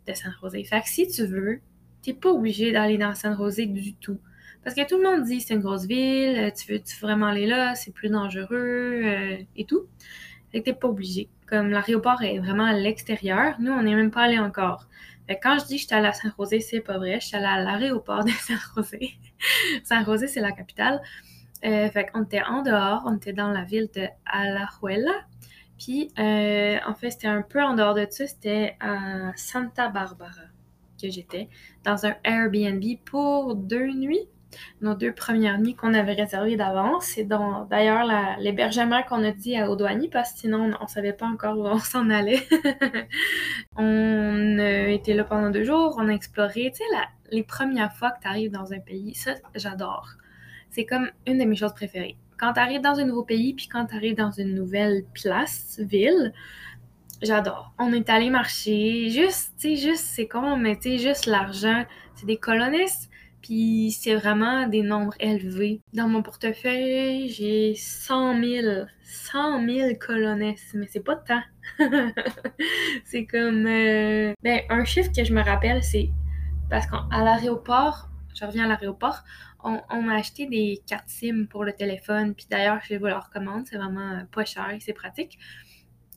de 0.08 0.14
San 0.14 0.34
José. 0.42 0.64
Fait 0.64 0.82
que 0.82 0.90
si 0.90 1.08
tu 1.08 1.26
veux, 1.26 1.60
t'es 2.02 2.14
pas 2.14 2.30
obligé 2.30 2.72
d'aller 2.72 2.98
dans 2.98 3.14
San 3.16 3.36
José 3.36 3.66
du 3.66 3.96
tout. 3.96 4.20
Parce 4.64 4.76
que 4.76 4.88
tout 4.88 4.98
le 4.98 5.04
monde 5.04 5.24
dit 5.24 5.42
c'est 5.42 5.54
une 5.54 5.62
grosse 5.62 5.86
ville, 5.86 6.52
tu 6.54 6.72
veux, 6.72 6.80
tu 6.80 7.00
vraiment 7.00 7.28
aller 7.28 7.48
là, 7.48 7.76
c'est 7.76 7.94
plus 7.94 8.10
dangereux 8.10 9.02
euh, 9.04 9.38
et 9.56 9.66
tout. 9.66 9.88
Fait 10.52 10.60
que 10.60 10.66
t'es 10.66 10.74
pas 10.74 10.88
obligé. 10.88 11.30
Comme 11.48 11.70
l'aéroport 11.70 12.22
est 12.22 12.40
vraiment 12.40 12.66
à 12.66 12.74
l'extérieur, 12.74 13.56
nous 13.60 13.72
on 13.72 13.84
n'est 13.84 13.96
même 13.96 14.12
pas 14.12 14.24
allé 14.24 14.40
encore. 14.40 14.88
Quand 15.30 15.60
je 15.60 15.66
dis 15.66 15.76
que 15.76 15.82
je 15.82 15.88
suis 15.88 15.96
allée 15.96 16.08
à 16.08 16.14
San 16.14 16.32
José, 16.38 16.60
c'est 16.60 16.80
pas 16.80 16.98
vrai. 16.98 17.20
Je 17.20 17.28
suis 17.28 17.36
allée 17.36 17.46
à 17.46 17.60
l'aéroport 17.60 18.24
de 18.24 18.30
San 18.40 18.58
José. 18.76 19.12
San 19.84 20.06
José, 20.06 20.28
c'est 20.28 20.42
la 20.42 20.52
capitale. 20.52 21.02
Euh, 21.66 21.90
fait 21.90 22.06
qu'on 22.06 22.24
était 22.24 22.44
en 22.44 22.62
dehors, 22.62 23.04
on 23.06 23.16
était 23.16 23.34
dans 23.34 23.50
la 23.50 23.64
ville 23.64 23.90
de 23.96 24.08
Alajuela. 24.26 25.26
Puis, 25.80 26.12
euh, 26.18 26.78
en 26.88 26.94
fait, 26.94 27.12
c'était 27.12 27.28
un 27.28 27.42
peu 27.42 27.62
en 27.62 27.76
dehors 27.76 27.94
de 27.94 28.06
ça, 28.10 28.28
c'était 28.28 28.76
à 28.80 29.32
Santa 29.36 29.90
Barbara 29.90 30.32
que 31.00 31.10
j'étais, 31.10 31.50
dans 31.84 32.06
un 32.06 32.16
Airbnb 32.24 32.84
pour 33.06 33.56
deux 33.56 33.92
nuits. 33.94 34.28
Nos 34.82 34.96
deux 34.96 35.14
premières 35.14 35.60
nuits 35.60 35.76
qu'on 35.76 35.94
avait 35.94 36.14
réservées 36.14 36.56
d'avance. 36.56 37.06
C'est 37.06 37.26
d'ailleurs 37.26 38.06
l'hébergement 38.40 39.04
qu'on 39.04 39.24
a 39.24 39.32
dit 39.32 39.56
à 39.56 39.68
douanier 39.76 40.10
parce 40.10 40.34
que 40.34 40.40
sinon 40.40 40.72
on 40.80 40.84
ne 40.84 40.90
savait 40.90 41.14
pas 41.14 41.26
encore 41.26 41.58
où 41.58 41.68
on 41.68 41.80
s'en 41.80 42.10
allait. 42.10 42.44
on 43.76 44.58
été 44.88 45.14
là 45.14 45.24
pendant 45.24 45.50
deux 45.50 45.64
jours, 45.64 45.96
on 46.00 46.08
a 46.08 46.12
exploré. 46.12 46.72
Tu 46.74 46.78
sais, 46.78 46.84
les 47.32 47.44
premières 47.44 47.94
fois 47.94 48.12
que 48.12 48.22
tu 48.22 48.28
arrives 48.28 48.52
dans 48.52 48.74
un 48.74 48.80
pays, 48.80 49.14
ça, 49.16 49.34
j'adore. 49.56 50.08
C'est 50.70 50.86
comme 50.86 51.10
une 51.26 51.40
de 51.40 51.46
mes 51.46 51.56
choses 51.56 51.74
préférées 51.74 52.18
quand 52.38 52.54
tu 52.54 52.60
arrives 52.60 52.82
dans 52.82 53.00
un 53.00 53.06
nouveau 53.06 53.24
pays, 53.24 53.54
puis 53.54 53.68
quand 53.68 53.88
tu 53.88 53.96
arrives 53.96 54.16
dans 54.16 54.32
une 54.32 54.54
nouvelle 54.54 55.04
place, 55.14 55.80
ville, 55.80 56.34
j'adore. 57.22 57.74
On 57.80 57.92
est 57.94 58.10
allé 58.10 58.30
marcher, 58.30 59.10
juste, 59.10 59.54
tu 59.60 59.76
sais, 59.76 59.90
juste, 59.90 60.06
c'est 60.06 60.28
con, 60.28 60.56
mais 60.56 60.76
tu 60.76 60.84
sais, 60.84 60.98
juste 61.00 61.26
l'argent, 61.26 61.84
c'est 62.16 62.26
des 62.26 62.38
colonistes, 62.38 63.07
puis 63.42 63.92
c'est 63.92 64.16
vraiment 64.16 64.68
des 64.68 64.82
nombres 64.82 65.14
élevés. 65.20 65.82
Dans 65.94 66.08
mon 66.08 66.22
portefeuille, 66.22 67.30
j'ai 67.30 67.76
100 67.76 68.42
000, 68.42 68.86
100 69.04 69.66
000 69.66 69.96
colonistes, 70.00 70.74
mais 70.74 70.88
c'est 70.90 71.04
pas 71.04 71.16
temps. 71.16 71.44
c'est 73.06 73.26
comme, 73.26 73.66
euh, 73.66 74.34
ben, 74.44 74.62
un 74.70 74.86
chiffre 74.86 75.12
que 75.16 75.24
je 75.24 75.34
me 75.34 75.42
rappelle, 75.42 75.84
c'est 75.84 76.10
parce 76.70 76.88
qu'à 76.88 77.24
l'aéroport, 77.24 78.10
je 78.36 78.46
reviens 78.46 78.66
à 78.66 78.68
l'aéroport, 78.68 79.24
on, 79.64 80.02
m'a 80.02 80.16
acheté 80.16 80.46
des 80.46 80.82
cartes 80.86 81.10
SIM 81.10 81.46
pour 81.50 81.64
le 81.64 81.74
téléphone. 81.74 82.34
Puis 82.36 82.48
d'ailleurs, 82.50 82.80
je 82.88 82.96
vous 82.96 83.06
le 83.06 83.16
recommande. 83.16 83.66
C'est 83.68 83.78
vraiment 83.78 84.24
pas 84.32 84.46
cher 84.46 84.70
et 84.70 84.80
c'est 84.80 84.94
pratique. 84.94 85.38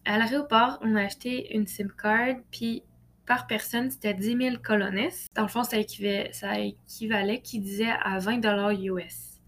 À 0.04 0.18
l'aéroport, 0.18 0.78
on 0.82 0.94
a 0.96 1.02
acheté 1.02 1.54
une 1.56 1.66
SIM 1.66 1.88
card. 1.88 2.36
Puis 2.50 2.84
par 3.30 3.46
personne, 3.46 3.92
c'était 3.92 4.12
10 4.12 4.36
000 4.36 4.56
colones. 4.60 5.08
Dans 5.36 5.42
le 5.42 5.48
fond, 5.48 5.62
ça 5.62 5.78
équivalait, 5.78 6.32
qui 7.44 7.60
disait 7.60 7.92
à 8.02 8.18
20 8.18 8.72
US. 8.72 9.40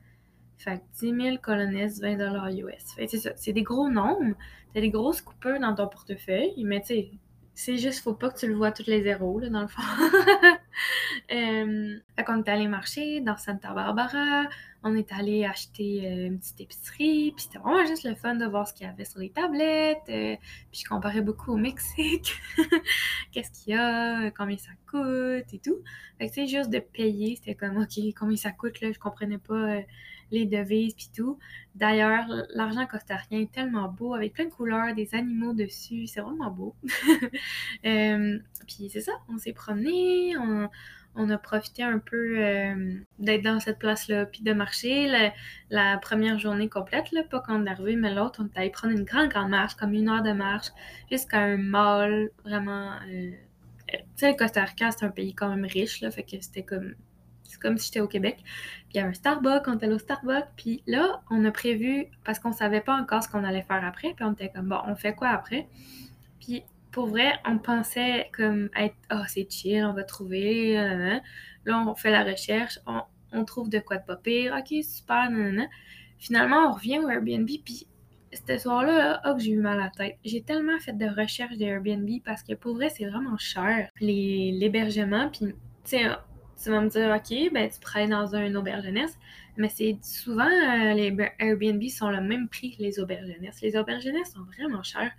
Fait 0.56 0.78
que 0.78 0.82
10 1.00 1.20
000 1.20 1.36
colones, 1.38 1.74
20 1.74 2.50
US. 2.52 2.94
Fait 2.94 3.08
c'est 3.08 3.18
ça. 3.18 3.32
C'est 3.34 3.52
des 3.52 3.64
gros 3.64 3.88
nombres. 3.88 4.36
T'as 4.72 4.80
des 4.80 4.90
grosses 4.90 5.20
coupures 5.20 5.58
dans 5.58 5.74
ton 5.74 5.88
portefeuille. 5.88 6.54
Mais 6.62 6.80
tu 6.82 6.86
sais, 6.86 7.10
c'est 7.54 7.76
juste, 7.76 8.04
faut 8.04 8.14
pas 8.14 8.30
que 8.30 8.38
tu 8.38 8.46
le 8.46 8.54
vois 8.54 8.70
tous 8.70 8.86
les 8.86 9.02
zéros, 9.02 9.40
là, 9.40 9.48
dans 9.48 9.62
le 9.62 9.66
fond. 9.66 9.82
euh, 11.32 11.98
fait 12.16 12.24
qu'on 12.24 12.42
est 12.42 12.48
allé 12.48 12.68
marcher 12.68 13.20
dans 13.20 13.36
Santa 13.36 13.72
Barbara, 13.72 14.44
on 14.84 14.96
est 14.96 15.12
allé 15.12 15.44
acheter 15.44 16.06
euh, 16.06 16.26
une 16.26 16.38
petite 16.38 16.60
épicerie, 16.60 17.32
puis 17.36 17.44
c'était 17.44 17.58
vraiment 17.58 17.86
juste 17.86 18.04
le 18.04 18.14
fun 18.14 18.34
de 18.34 18.44
voir 18.46 18.66
ce 18.66 18.74
qu'il 18.74 18.86
y 18.86 18.90
avait 18.90 19.04
sur 19.04 19.20
les 19.20 19.30
tablettes, 19.30 20.02
euh, 20.08 20.36
puis 20.70 20.82
je 20.82 20.88
comparais 20.88 21.20
beaucoup 21.20 21.52
au 21.52 21.56
Mexique, 21.56 22.34
qu'est-ce 23.32 23.50
qu'il 23.50 23.74
y 23.74 23.76
a, 23.76 24.30
combien 24.32 24.58
ça 24.58 24.70
coûte 24.90 25.52
et 25.52 25.60
tout. 25.62 25.78
Fait 26.18 26.28
que, 26.28 26.46
juste 26.46 26.70
de 26.70 26.80
payer, 26.80 27.36
c'était 27.36 27.54
comme, 27.54 27.78
OK, 27.78 27.98
combien 28.18 28.36
ça 28.36 28.50
coûte, 28.50 28.80
là, 28.80 28.90
je 28.92 28.98
comprenais 28.98 29.38
pas 29.38 29.54
euh, 29.54 29.82
les 30.32 30.46
devises 30.46 30.94
puis 30.94 31.10
tout. 31.14 31.38
D'ailleurs, 31.74 32.26
l'argent 32.54 32.86
costarien 32.86 33.40
est 33.40 33.52
tellement 33.52 33.88
beau, 33.88 34.14
avec 34.14 34.32
plein 34.34 34.46
de 34.46 34.50
couleurs, 34.50 34.94
des 34.94 35.14
animaux 35.14 35.52
dessus, 35.52 36.06
c'est 36.06 36.20
vraiment 36.20 36.50
beau. 36.50 36.74
Euh, 37.84 38.38
puis 38.66 38.88
c'est 38.90 39.00
ça, 39.00 39.12
on 39.28 39.38
s'est 39.38 39.52
promené, 39.52 40.36
on, 40.36 41.30
a 41.30 41.38
profité 41.38 41.82
un 41.82 41.98
peu 41.98 42.38
euh, 42.38 42.94
d'être 43.18 43.42
dans 43.42 43.58
cette 43.58 43.78
place-là, 43.78 44.26
puis 44.26 44.42
de 44.42 44.52
marcher 44.52 45.10
la, 45.70 45.98
première 45.98 46.38
journée 46.38 46.68
complète, 46.68 47.06
pas 47.28 47.40
quand 47.40 47.60
on 47.60 47.66
est 47.66 47.70
arrivé, 47.70 47.96
mais 47.96 48.14
l'autre, 48.14 48.40
on 48.42 48.46
est 48.46 48.58
allé 48.58 48.70
prendre 48.70 48.94
une 48.94 49.04
grande, 49.04 49.28
grande 49.30 49.50
marche, 49.50 49.74
comme 49.74 49.94
une 49.94 50.08
heure 50.08 50.22
de 50.22 50.32
marche, 50.32 50.68
jusqu'à 51.10 51.40
un 51.40 51.56
mall, 51.56 52.30
vraiment... 52.44 52.92
Euh, 53.08 53.32
tu 53.88 53.98
sais, 54.16 54.30
le 54.30 54.36
Costa 54.36 54.64
Rica, 54.64 54.90
c'est 54.92 55.04
un 55.04 55.10
pays 55.10 55.34
quand 55.34 55.48
même 55.48 55.66
riche, 55.66 56.00
là, 56.00 56.10
fait 56.10 56.22
que 56.22 56.40
c'était 56.40 56.62
comme 56.62 56.94
c'est 57.52 57.60
comme 57.60 57.78
si 57.78 57.86
j'étais 57.86 58.00
au 58.00 58.08
Québec. 58.08 58.38
Puis 58.38 58.94
il 58.94 58.96
y 58.96 59.00
avait 59.00 59.10
un 59.10 59.14
Starbucks, 59.14 59.66
on 59.66 59.74
était 59.74 59.86
allé 59.86 59.94
au 59.94 59.98
Starbucks. 59.98 60.48
Puis 60.56 60.82
là, 60.86 61.22
on 61.30 61.44
a 61.44 61.50
prévu, 61.50 62.06
parce 62.24 62.38
qu'on 62.38 62.52
savait 62.52 62.80
pas 62.80 62.94
encore 62.94 63.22
ce 63.22 63.28
qu'on 63.28 63.44
allait 63.44 63.62
faire 63.62 63.84
après, 63.84 64.14
puis 64.14 64.24
on 64.24 64.32
était 64.32 64.50
comme, 64.50 64.68
bon, 64.68 64.78
on 64.86 64.94
fait 64.94 65.14
quoi 65.14 65.28
après? 65.28 65.68
Puis 66.40 66.64
pour 66.90 67.06
vrai, 67.06 67.32
on 67.46 67.58
pensait 67.58 68.30
comme 68.32 68.68
être 68.76 68.96
Ah, 69.08 69.24
c'est 69.28 69.50
chill, 69.50 69.84
on 69.84 69.92
va 69.92 70.04
trouver. 70.04 70.74
Là, 71.64 71.78
on 71.86 71.94
fait 71.94 72.10
la 72.10 72.24
recherche, 72.24 72.78
on, 73.32 73.44
trouve 73.44 73.70
de 73.70 73.78
quoi 73.78 73.96
de 73.98 74.04
pas 74.04 74.16
pire. 74.16 74.54
Ok, 74.58 74.82
super, 74.82 75.30
Finalement, 76.18 76.68
on 76.68 76.72
revient 76.72 77.00
au 77.00 77.08
Airbnb, 77.08 77.48
puis 77.64 77.86
ce 78.32 78.58
soir-là, 78.58 79.20
oh, 79.26 79.34
j'ai 79.38 79.50
eu 79.50 79.58
mal 79.58 79.80
à 79.80 79.84
la 79.84 79.90
tête. 79.90 80.18
J'ai 80.24 80.42
tellement 80.42 80.78
fait 80.78 80.96
de 80.96 81.06
recherches 81.06 81.56
d'Airbnb 81.56 82.08
parce 82.24 82.42
que 82.42 82.54
pour 82.54 82.74
vrai, 82.74 82.88
c'est 82.90 83.04
vraiment 83.04 83.36
cher, 83.38 83.90
l'hébergement. 84.00 85.28
Puis, 85.30 85.46
tu 85.46 85.54
sais, 85.84 86.04
tu 86.62 86.70
vas 86.70 86.80
me 86.80 86.88
dire, 86.88 87.14
OK, 87.14 87.52
ben, 87.52 87.68
tu 87.68 87.80
pourrais 87.80 88.06
dans 88.06 88.34
un 88.34 88.54
auberge 88.54 88.84
jeunesse, 88.84 89.18
mais 89.56 89.68
c'est 89.68 89.98
souvent, 90.02 90.46
euh, 90.46 90.94
les 90.94 91.14
Airbnb 91.38 91.82
sont 91.88 92.10
le 92.10 92.20
même 92.20 92.48
prix 92.48 92.76
que 92.76 92.82
les 92.82 93.00
auberges. 93.00 93.32
Les 93.62 93.76
auberges 93.76 94.04
sont 94.32 94.42
vraiment 94.56 94.82
chers. 94.82 95.12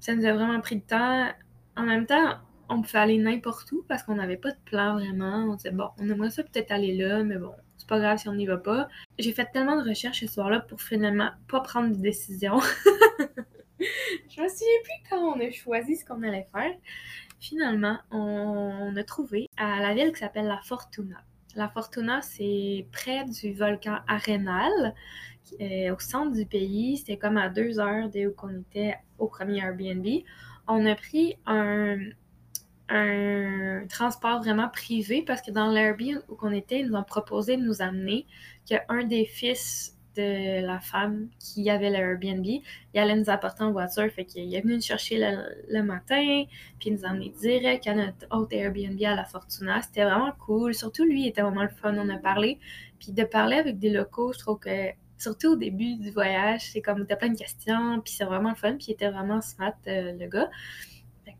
Ça 0.00 0.14
nous 0.14 0.24
a 0.24 0.32
vraiment 0.32 0.60
pris 0.60 0.76
de 0.76 0.82
temps. 0.82 1.28
En 1.76 1.82
même 1.82 2.06
temps, 2.06 2.38
on 2.68 2.82
pouvait 2.82 2.98
aller 2.98 3.18
n'importe 3.18 3.70
où 3.72 3.84
parce 3.88 4.02
qu'on 4.02 4.16
n'avait 4.16 4.36
pas 4.36 4.50
de 4.50 4.58
plan 4.64 4.94
vraiment. 4.94 5.46
On 5.50 5.54
disait, 5.54 5.70
bon, 5.70 5.88
on 5.98 6.08
aimerait 6.08 6.30
ça 6.30 6.42
peut-être 6.42 6.70
aller 6.70 6.96
là, 6.96 7.22
mais 7.22 7.36
bon, 7.36 7.52
c'est 7.76 7.88
pas 7.88 7.98
grave 7.98 8.18
si 8.18 8.28
on 8.28 8.34
n'y 8.34 8.46
va 8.46 8.56
pas. 8.56 8.88
J'ai 9.18 9.32
fait 9.32 9.46
tellement 9.52 9.80
de 9.80 9.88
recherches 9.88 10.20
ce 10.20 10.26
soir-là 10.26 10.60
pour 10.60 10.80
finalement 10.80 11.30
pas 11.48 11.60
prendre 11.60 11.94
de 11.94 12.00
décision. 12.00 12.58
Je 13.78 14.42
me 14.42 14.48
souviens 14.48 14.80
plus 14.84 15.10
quand 15.10 15.18
on 15.18 15.40
a 15.40 15.50
choisi 15.50 15.96
ce 15.96 16.04
qu'on 16.04 16.22
allait 16.22 16.48
faire. 16.52 16.72
Finalement, 17.48 17.98
on 18.10 18.96
a 18.96 19.04
trouvé 19.04 19.48
à 19.56 19.80
la 19.80 19.94
ville 19.94 20.10
qui 20.12 20.18
s'appelle 20.18 20.46
La 20.46 20.60
Fortuna. 20.64 21.22
La 21.54 21.68
Fortuna, 21.68 22.20
c'est 22.20 22.88
près 22.90 23.24
du 23.24 23.52
volcan 23.52 23.98
Arenal, 24.08 24.94
au 25.60 25.98
centre 26.00 26.32
du 26.32 26.44
pays. 26.44 26.96
C'était 26.96 27.18
comme 27.18 27.36
à 27.36 27.48
deux 27.48 27.78
heures 27.78 28.10
de 28.10 28.26
où 28.26 28.60
était 28.68 28.96
au 29.18 29.28
premier 29.28 29.58
Airbnb. 29.58 30.04
On 30.66 30.84
a 30.86 30.96
pris 30.96 31.36
un, 31.46 31.98
un 32.88 33.86
transport 33.88 34.40
vraiment 34.40 34.68
privé 34.68 35.22
parce 35.22 35.40
que 35.40 35.52
dans 35.52 35.70
l'Airbnb 35.70 36.22
où 36.28 36.36
on 36.42 36.50
était, 36.50 36.80
ils 36.80 36.88
nous 36.88 36.96
ont 36.96 37.04
proposé 37.04 37.56
de 37.56 37.62
nous 37.62 37.80
amener 37.80 38.26
qu'un 38.68 39.04
des 39.04 39.24
fils 39.24 39.95
de 40.16 40.64
la 40.64 40.80
femme 40.80 41.28
qui 41.38 41.68
avait 41.70 41.90
l'Airbnb, 41.90 42.44
il 42.44 42.62
allait 42.94 43.16
nous 43.16 43.30
apporter 43.30 43.62
en 43.62 43.72
voiture. 43.72 44.10
Fait 44.10 44.24
qu'il 44.24 44.54
est 44.54 44.60
venu 44.60 44.74
nous 44.74 44.80
chercher 44.80 45.18
le, 45.18 45.82
matin, 45.82 46.44
puis 46.78 46.90
il 46.90 46.94
nous 46.94 47.04
a 47.04 47.08
emmené 47.08 47.32
direct 47.40 47.86
à 47.86 47.94
notre 47.94 48.26
autre 48.30 48.52
Airbnb 48.52 49.00
à 49.02 49.14
la 49.14 49.24
Fortuna. 49.24 49.82
C'était 49.82 50.04
vraiment 50.04 50.32
cool. 50.44 50.74
Surtout 50.74 51.04
lui, 51.04 51.22
il 51.22 51.28
était 51.28 51.42
vraiment 51.42 51.62
le 51.62 51.68
fun. 51.68 51.94
On 51.96 52.08
a 52.08 52.18
parlé. 52.18 52.58
Puis 52.98 53.12
de 53.12 53.24
parler 53.24 53.56
avec 53.56 53.78
des 53.78 53.90
locaux, 53.90 54.32
je 54.32 54.38
trouve 54.38 54.58
que 54.58 54.90
surtout 55.18 55.52
au 55.52 55.56
début 55.56 55.96
du 55.96 56.10
voyage, 56.10 56.70
c'est 56.72 56.82
comme 56.82 57.06
t'as 57.06 57.16
plein 57.16 57.30
de 57.30 57.38
questions, 57.38 58.00
puis 58.00 58.12
c'est 58.14 58.24
vraiment 58.24 58.50
le 58.50 58.56
fun. 58.56 58.72
Puis 58.76 58.86
il 58.88 58.92
était 58.92 59.10
vraiment 59.10 59.40
smart, 59.40 59.74
euh, 59.86 60.12
le 60.18 60.26
gars. 60.28 60.50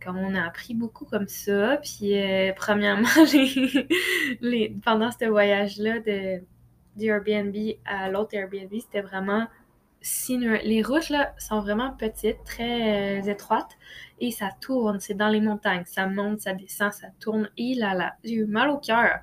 On 0.09 0.35
a 0.35 0.45
appris 0.45 0.75
beaucoup 0.75 1.04
comme 1.04 1.28
ça. 1.28 1.78
Puis, 1.83 2.16
euh, 2.16 2.52
premièrement, 2.54 3.09
les, 4.40 4.76
pendant 4.85 5.11
ce 5.11 5.25
voyage-là 5.25 6.00
de, 6.00 6.42
du 6.97 7.07
Airbnb 7.07 7.55
à 7.85 8.11
l'autre 8.11 8.35
Airbnb, 8.35 8.73
c'était 8.81 9.03
vraiment 9.03 9.47
les 10.62 10.83
routes 10.83 11.09
là 11.09 11.35
sont 11.38 11.61
vraiment 11.61 11.93
petites, 11.93 12.43
très 12.45 13.21
euh, 13.21 13.31
étroites 13.31 13.76
et 14.19 14.31
ça 14.31 14.50
tourne, 14.61 14.99
c'est 15.00 15.15
dans 15.15 15.29
les 15.29 15.41
montagnes, 15.41 15.83
ça 15.85 16.07
monte, 16.07 16.41
ça 16.41 16.55
descend, 16.55 16.93
ça 16.93 17.09
tourne 17.21 17.50
et 17.59 17.75
là 17.75 17.95
là, 17.95 18.15
j'ai 18.25 18.35
eu 18.35 18.47
mal 18.47 18.71
au 18.71 18.79
cœur. 18.79 19.21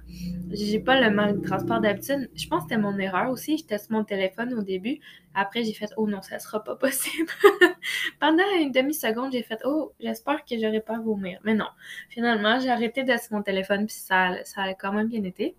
J'ai 0.52 0.80
pas 0.80 1.00
le 1.00 1.10
mal 1.10 1.40
de 1.40 1.48
transport 1.48 1.80
d'habitude. 1.80 2.30
Je 2.36 2.48
pense 2.48 2.64
que 2.64 2.70
c'était 2.70 2.82
mon 2.82 2.98
erreur 3.00 3.32
aussi, 3.32 3.58
je 3.58 3.66
teste 3.66 3.90
mon 3.90 4.04
téléphone 4.04 4.54
au 4.54 4.62
début. 4.62 5.00
Après 5.34 5.64
j'ai 5.64 5.74
fait 5.74 5.90
oh 5.98 6.08
non, 6.08 6.22
ça 6.22 6.38
sera 6.40 6.64
pas 6.64 6.76
possible. 6.76 7.30
Pendant 8.20 8.44
une 8.60 8.72
demi-seconde, 8.72 9.32
j'ai 9.32 9.44
fait 9.44 9.62
oh, 9.66 9.94
j'espère 10.00 10.44
que 10.44 10.60
j'aurai 10.60 10.82
pas 10.82 10.98
à 10.98 11.00
vomir. 11.00 11.40
Mais 11.44 11.56
non. 11.56 11.70
Finalement, 12.10 12.60
j'ai 12.60 12.70
arrêté 12.70 13.04
de 13.04 13.08
tester 13.08 13.34
mon 13.34 13.42
téléphone 13.42 13.86
puis 13.88 13.96
ça 13.96 14.36
a 14.58 14.74
quand 14.74 14.94
même 14.94 15.08
bien 15.08 15.24
été. 15.24 15.56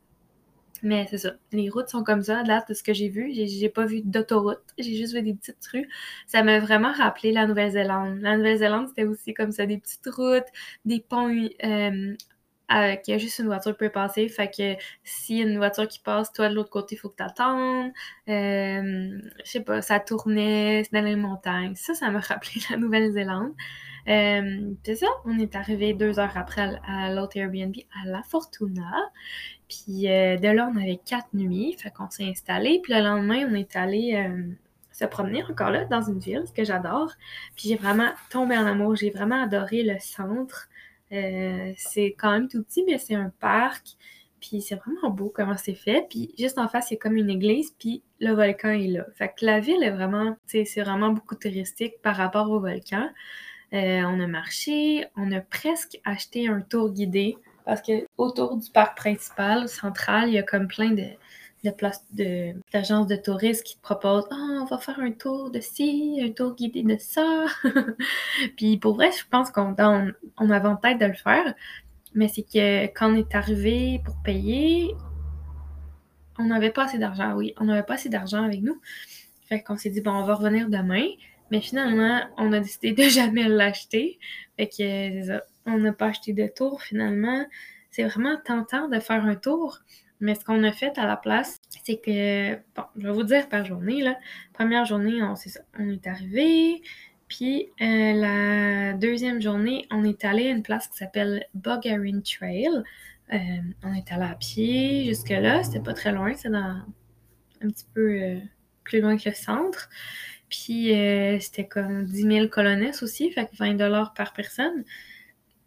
Mais 0.85 1.07
c'est 1.11 1.19
ça. 1.19 1.33
Les 1.53 1.71
routes 1.71 1.89
sont 1.89 2.05
comme 2.05 2.23
ça, 2.23 2.43
là, 2.43 2.63
de 2.69 2.75
ce 2.75 2.83
que 2.83 2.93
j'ai 2.93 3.09
vu. 3.09 3.33
J'ai 3.33 3.69
pas 3.71 3.87
vu 3.87 4.03
d'autoroute. 4.03 4.61
J'ai 4.79 4.95
juste 4.97 5.15
vu 5.15 5.23
des 5.23 5.35
petites 5.35 5.67
rues. 5.73 5.89
Ça 6.27 6.43
m'a 6.43 6.61
vraiment 6.61 6.93
rappelé 6.93 7.33
la 7.33 7.47
Nouvelle-Zélande. 7.47 8.21
La 8.21 8.37
Nouvelle-Zélande, 8.37 8.89
c'était 8.89 9.05
aussi 9.05 9.33
comme 9.35 9.51
ça, 9.51 9.65
des 9.67 9.79
petites 9.79 10.07
routes, 10.07 10.45
des 10.85 11.01
ponts 11.01 11.31
euh, 11.65 12.15
a 12.69 13.19
juste 13.19 13.39
une 13.39 13.47
voiture 13.47 13.77
peut 13.77 13.89
passer. 13.91 14.29
Fait 14.29 14.51
que 14.51 14.77
s'il 15.05 15.39
y 15.39 15.43
a 15.43 15.47
une 15.47 15.57
voiture 15.57 15.89
qui 15.89 16.01
passe, 16.01 16.33
toi 16.33 16.49
de 16.51 16.55
l'autre 16.55 16.71
côté, 16.71 16.97
il 16.97 16.99
faut 16.99 17.09
que 17.09 17.17
tu 17.17 17.23
attendes. 17.23 17.93
Euh, 18.29 19.19
je 19.45 19.51
sais 19.51 19.61
pas, 19.61 19.81
ça 19.83 20.01
tournait 20.01 20.83
dans 20.93 21.05
les 21.05 21.17
montagnes. 21.17 21.75
Ça, 21.77 21.95
ça 21.95 22.11
m'a 22.11 22.21
rappelé 22.21 22.61
la 22.71 22.77
Nouvelle-Zélande. 22.77 23.55
Euh, 24.09 24.75
c'est 24.85 24.97
ça, 24.97 25.07
on 25.25 25.39
est 25.39 25.57
arrivé 25.57 25.95
deux 25.95 26.19
heures 26.19 26.37
après 26.37 26.79
à, 26.87 27.13
l'autre 27.13 27.37
Airbnb 27.37 27.75
à 28.03 28.07
La 28.07 28.23
Fortuna. 28.23 29.11
Puis 29.69 30.11
euh, 30.11 30.37
de 30.37 30.49
là, 30.49 30.71
on 30.73 30.77
avait 30.77 31.01
quatre 31.05 31.33
nuits, 31.33 31.75
fait 31.79 31.91
qu'on 31.91 32.11
s'est 32.11 32.29
installé. 32.29 32.81
Puis 32.83 32.93
le 32.93 33.01
lendemain, 33.01 33.47
on 33.51 33.55
est 33.55 33.77
allé 33.77 34.15
euh, 34.15 34.53
se 34.93 35.05
promener 35.07 35.43
encore 35.45 35.71
là 35.71 35.85
dans 35.87 36.03
une 36.03 36.19
ville, 36.19 36.45
ce 36.47 36.53
que 36.53 36.65
j'adore. 36.65 37.13
Puis 37.57 37.69
j'ai 37.71 37.77
vraiment 37.77 38.11
tombé 38.31 38.57
en 38.57 38.67
amour, 38.67 38.95
j'ai 38.97 39.11
vraiment 39.11 39.43
adoré 39.43 39.83
le 39.83 39.99
centre. 39.99 40.69
c'est 41.11 42.15
quand 42.19 42.33
même 42.33 42.49
tout 42.49 42.63
petit, 42.63 42.85
mais 42.87 42.99
c'est 42.99 43.15
un 43.15 43.33
parc. 43.41 43.97
Puis 44.41 44.61
c'est 44.61 44.75
vraiment 44.75 45.09
beau 45.11 45.33
comment 45.35 45.57
c'est 45.57 45.75
fait. 45.75 46.07
Puis 46.11 46.35
juste 46.39 46.59
en 46.59 46.69
face, 46.69 46.89
c'est 46.91 46.99
comme 46.99 47.17
une 47.17 47.31
église, 47.31 47.75
puis 47.79 48.03
le 48.21 48.33
volcan 48.33 48.71
est 48.71 48.89
là. 48.89 49.07
Fait 49.15 49.29
que 49.29 49.47
la 49.47 49.61
ville 49.61 49.83
est 49.83 49.91
vraiment, 49.91 50.37
c'est 50.45 50.65
vraiment 50.83 51.11
beaucoup 51.11 51.35
touristique 51.35 51.95
par 52.03 52.17
rapport 52.17 52.51
au 52.51 52.61
volcan. 52.61 53.09
Euh, 53.75 54.03
on 54.05 54.21
a 54.21 54.27
marché, 54.29 55.07
on 55.17 55.33
a 55.33 55.41
presque 55.41 55.99
acheté 56.05 56.47
un 56.47 56.61
tour 56.61 56.93
guidé 56.93 57.37
parce 57.65 57.83
que 57.83 58.07
autour 58.19 58.57
du 58.57 58.71
parc 58.71 58.97
principal, 58.97 59.69
central, 59.69 60.29
il 60.29 60.35
y 60.35 60.39
a 60.39 60.45
comme 60.45 60.69
plein 60.69 60.91
de, 60.91 61.09
d'agences 62.73 63.09
de, 63.09 63.17
touristes 63.17 63.65
qui 63.65 63.77
te 63.77 63.83
proposent 63.83 64.29
oh, 64.31 64.59
on 64.63 64.65
va 64.65 64.79
faire 64.79 65.01
un 65.01 65.11
tour 65.11 65.51
de 65.51 65.61
ci, 65.61 66.21
un 66.23 66.31
tour 66.31 66.55
guidé 66.55 66.85
de 66.85 66.97
ça. 67.01 67.47
Puis 68.57 68.77
pour 68.77 68.95
vrai, 68.95 69.11
je 69.11 69.25
pense 69.29 69.51
qu'on 69.51 69.75
on, 69.79 70.51
en 70.51 70.77
tête 70.77 71.01
de 71.01 71.07
le 71.07 71.15
faire, 71.15 71.55
mais 72.15 72.29
c'est 72.29 72.43
que 72.43 72.85
quand 72.93 73.13
on 73.13 73.17
est 73.17 73.35
arrivé 73.35 74.01
pour 74.05 74.15
payer, 74.23 74.95
on 76.39 76.45
n'avait 76.45 76.71
pas 76.71 76.85
assez 76.85 76.99
d'argent, 76.99 77.35
oui, 77.35 77.55
on 77.59 77.65
n'avait 77.65 77.83
pas 77.83 77.95
assez 77.95 78.09
d'argent 78.09 78.45
avec 78.45 78.63
nous. 78.63 78.81
Fait 79.49 79.63
qu'on 79.63 79.77
s'est 79.77 79.91
dit, 79.91 80.01
bon, 80.01 80.13
on 80.13 80.25
va 80.25 80.35
revenir 80.35 80.69
demain. 80.69 81.07
Mais 81.51 81.61
finalement, 81.61 82.21
on 82.37 82.53
a 82.53 82.61
décidé 82.61 82.93
de 82.93 83.03
jamais 83.09 83.49
l'acheter. 83.49 84.19
Fait 84.57 84.69
que 84.69 85.41
on 85.67 85.79
n'a 85.79 85.93
pas 85.93 86.07
acheté 86.07 86.33
de 86.33 86.47
tour 86.47 86.83
finalement. 86.83 87.45
C'est 87.91 88.05
vraiment 88.05 88.37
tentant 88.45 88.89
de 88.89 88.99
faire 89.01 89.25
un 89.25 89.37
tour. 89.37 89.81
Mais 90.21 90.35
ce 90.35 90.45
qu'on 90.45 90.63
a 90.65 90.73
fait 90.73 90.97
à 90.99 91.07
la 91.07 91.17
place, 91.17 91.61
c'est 91.85 92.01
que, 92.01 92.55
bon, 92.55 92.85
je 92.97 93.07
vais 93.07 93.13
vous 93.13 93.25
dire 93.25 93.49
par 93.49 93.65
journée, 93.65 94.01
là. 94.01 94.17
Première 94.53 94.85
journée, 94.85 95.23
on, 95.23 95.35
est, 95.35 95.61
on 95.79 95.91
est 95.91 96.07
arrivé. 96.07 96.83
Puis 97.29 97.69
euh, 97.81 98.13
la 98.13 98.93
deuxième 98.93 99.41
journée, 99.41 99.87
on 99.91 100.05
est 100.05 100.25
allé 100.25 100.49
à 100.49 100.51
une 100.51 100.63
place 100.63 100.89
qui 100.89 100.99
s'appelle 100.99 101.47
Bugarin 101.55 102.21
Trail. 102.21 102.69
Euh, 103.33 103.37
on 103.83 103.95
est 103.95 104.13
allé 104.13 104.25
à 104.25 104.35
pied 104.35 105.07
jusque-là. 105.07 105.65
C'était 105.65 105.81
pas 105.81 105.95
très 105.95 106.13
loin, 106.13 106.35
c'est 106.35 106.51
dans 106.51 106.81
un 107.63 107.69
petit 107.69 107.87
peu 107.95 108.23
euh, 108.23 108.39
plus 108.85 109.01
loin 109.01 109.17
que 109.17 109.29
le 109.29 109.35
centre. 109.35 109.89
Puis 110.55 110.95
euh, 110.95 111.39
c'était 111.41 111.67
comme 111.67 112.05
10 112.05 112.23
000 112.23 112.49
colonnes 112.49 112.91
aussi, 113.03 113.31
fait 113.33 113.47
que 113.47 113.57
20 113.57 113.75
dollars 113.75 114.15
par 114.15 114.33
personne. 114.33 114.85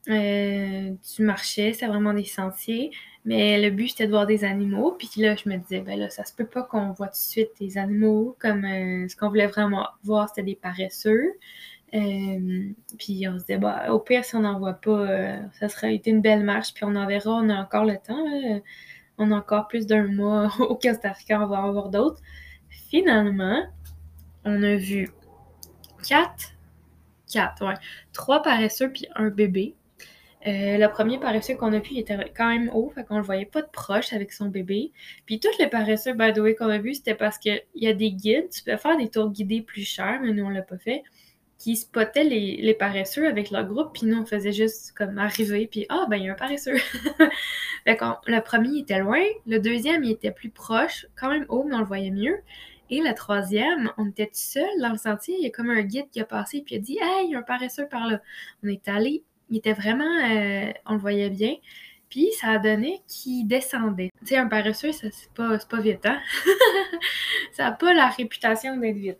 Euh, 0.09 0.93
tu 1.15 1.23
marchais, 1.23 1.73
c'était 1.73 1.87
vraiment 1.87 2.13
des 2.13 2.23
sentiers, 2.23 2.91
mais 3.25 3.61
le 3.61 3.69
but 3.69 3.89
c'était 3.89 4.05
de 4.05 4.11
voir 4.11 4.25
des 4.25 4.45
animaux. 4.45 4.95
Puis 4.97 5.09
là, 5.17 5.35
je 5.35 5.49
me 5.49 5.57
disais, 5.57 5.81
ben 5.81 5.99
là, 5.99 6.09
ça 6.09 6.23
se 6.23 6.33
peut 6.33 6.45
pas 6.45 6.63
qu'on 6.63 6.91
voit 6.93 7.07
tout 7.07 7.13
de 7.13 7.17
suite 7.17 7.49
des 7.59 7.77
animaux, 7.77 8.37
comme 8.39 8.63
euh, 8.63 9.07
ce 9.09 9.15
qu'on 9.17 9.27
voulait 9.27 9.47
vraiment 9.47 9.87
voir, 10.03 10.29
c'était 10.29 10.43
des 10.43 10.55
paresseux. 10.55 11.33
puis 11.91 13.27
on 13.27 13.33
se 13.39 13.45
disait, 13.45 13.57
bah, 13.57 13.91
au 13.91 13.99
pire, 13.99 14.23
si 14.23 14.35
on 14.35 14.41
n'en 14.41 14.59
voit 14.59 14.75
pas, 14.75 15.39
ça 15.59 15.67
serait 15.69 15.95
été 15.95 16.11
une 16.11 16.21
belle 16.21 16.43
marche, 16.43 16.73
puis 16.73 16.85
on 16.85 16.95
en 16.95 17.07
verra, 17.07 17.31
on 17.31 17.49
a 17.49 17.55
encore 17.55 17.85
le 17.85 17.97
temps. 17.97 18.23
on 19.17 19.31
a 19.31 19.35
encore 19.35 19.67
plus 19.67 19.85
d'un 19.87 20.07
mois 20.07 20.49
au 20.59 20.75
Costa 20.75 21.11
Rica, 21.11 21.41
on 21.41 21.47
va 21.47 21.61
en 21.61 21.71
voir 21.73 21.89
d'autres. 21.89 22.21
Finalement, 22.69 23.63
on 24.47 24.63
a 24.63 24.75
vu 24.75 25.09
quatre, 26.07 26.53
quatre, 27.31 27.65
ouais, 27.65 27.73
trois 28.13 28.41
paresseux 28.41 28.91
puis 28.91 29.05
un 29.15 29.29
bébé. 29.29 29.75
Euh, 30.45 30.77
le 30.77 30.87
premier 30.87 31.19
paresseux 31.19 31.55
qu'on 31.55 31.73
a 31.73 31.79
vu, 31.79 31.89
il 31.91 31.99
était 31.99 32.17
quand 32.35 32.47
même 32.47 32.69
haut, 32.73 32.89
fait 32.93 33.03
qu'on 33.03 33.17
le 33.17 33.23
voyait 33.23 33.45
pas 33.45 33.61
de 33.61 33.67
proche 33.67 34.13
avec 34.13 34.31
son 34.31 34.45
bébé. 34.45 34.91
Puis 35.25 35.39
tous 35.39 35.57
les 35.59 35.67
paresseux, 35.67 36.13
by 36.13 36.31
the 36.31 36.37
way, 36.37 36.55
qu'on 36.55 36.69
a 36.69 36.77
vu, 36.77 36.93
c'était 36.93 37.15
parce 37.15 37.37
qu'il 37.37 37.61
y 37.75 37.87
a 37.87 37.93
des 37.93 38.11
guides, 38.11 38.49
tu 38.49 38.63
peux 38.63 38.77
faire 38.77 38.97
des 38.97 39.09
tours 39.09 39.29
guidés 39.31 39.61
plus 39.61 39.83
chers, 39.83 40.21
mais 40.21 40.31
nous 40.31 40.45
on 40.45 40.49
l'a 40.49 40.61
pas 40.61 40.77
fait, 40.77 41.03
qui 41.57 41.75
spottaient 41.75 42.23
les, 42.23 42.57
les 42.61 42.73
paresseux 42.73 43.27
avec 43.27 43.51
leur 43.51 43.65
groupe, 43.65 43.91
puis 43.93 44.05
nous 44.05 44.21
on 44.21 44.25
faisait 44.25 44.53
juste 44.53 44.93
comme 44.93 45.17
arriver, 45.17 45.67
puis 45.67 45.85
ah 45.89 46.05
ben 46.09 46.17
il 46.17 46.25
y 46.25 46.29
a 46.29 46.33
un 46.33 46.35
paresseux. 46.35 46.77
fait 47.85 47.99
le 48.27 48.39
premier 48.39 48.79
était 48.79 48.99
loin, 48.99 49.23
le 49.47 49.57
deuxième 49.59 50.03
il 50.05 50.11
était 50.11 50.31
plus 50.31 50.49
proche, 50.49 51.07
quand 51.19 51.29
même 51.29 51.45
haut, 51.49 51.63
mais 51.63 51.75
on 51.75 51.79
le 51.79 51.85
voyait 51.85 52.11
mieux. 52.11 52.37
Et 52.89 53.01
la 53.01 53.13
troisième, 53.13 53.91
on 53.97 54.09
était 54.09 54.27
tout 54.27 54.31
seul 54.33 54.69
dans 54.79 54.91
le 54.91 54.97
sentier. 54.97 55.35
Il 55.37 55.43
y 55.43 55.47
a 55.47 55.51
comme 55.51 55.69
un 55.69 55.81
guide 55.81 56.09
qui 56.11 56.19
a 56.21 56.25
passé 56.25 56.61
puis 56.65 56.75
il 56.75 56.77
a 56.77 56.81
dit 56.81 56.97
Hey, 57.01 57.25
il 57.25 57.31
y 57.31 57.35
a 57.35 57.39
un 57.39 57.43
paresseux 57.43 57.87
par 57.87 58.07
là. 58.07 58.21
On 58.63 58.67
est 58.67 58.87
allé 58.87 59.23
il 59.49 59.57
était 59.57 59.73
vraiment, 59.73 60.05
euh, 60.05 60.71
on 60.85 60.93
le 60.93 60.99
voyait 60.99 61.29
bien. 61.29 61.55
Puis 62.09 62.29
ça 62.39 62.51
a 62.51 62.57
donné 62.57 63.01
qu'il 63.07 63.47
descendait. 63.47 64.11
Tu 64.21 64.27
sais, 64.27 64.37
un 64.37 64.47
paresseux, 64.47 64.91
c'est 64.91 65.11
pas, 65.35 65.57
pas 65.57 65.81
vite, 65.81 66.05
hein? 66.05 66.19
ça 67.51 67.65
n'a 67.65 67.71
pas 67.73 67.93
la 67.93 68.07
réputation 68.07 68.77
d'être 68.77 68.95
vite. 68.95 69.19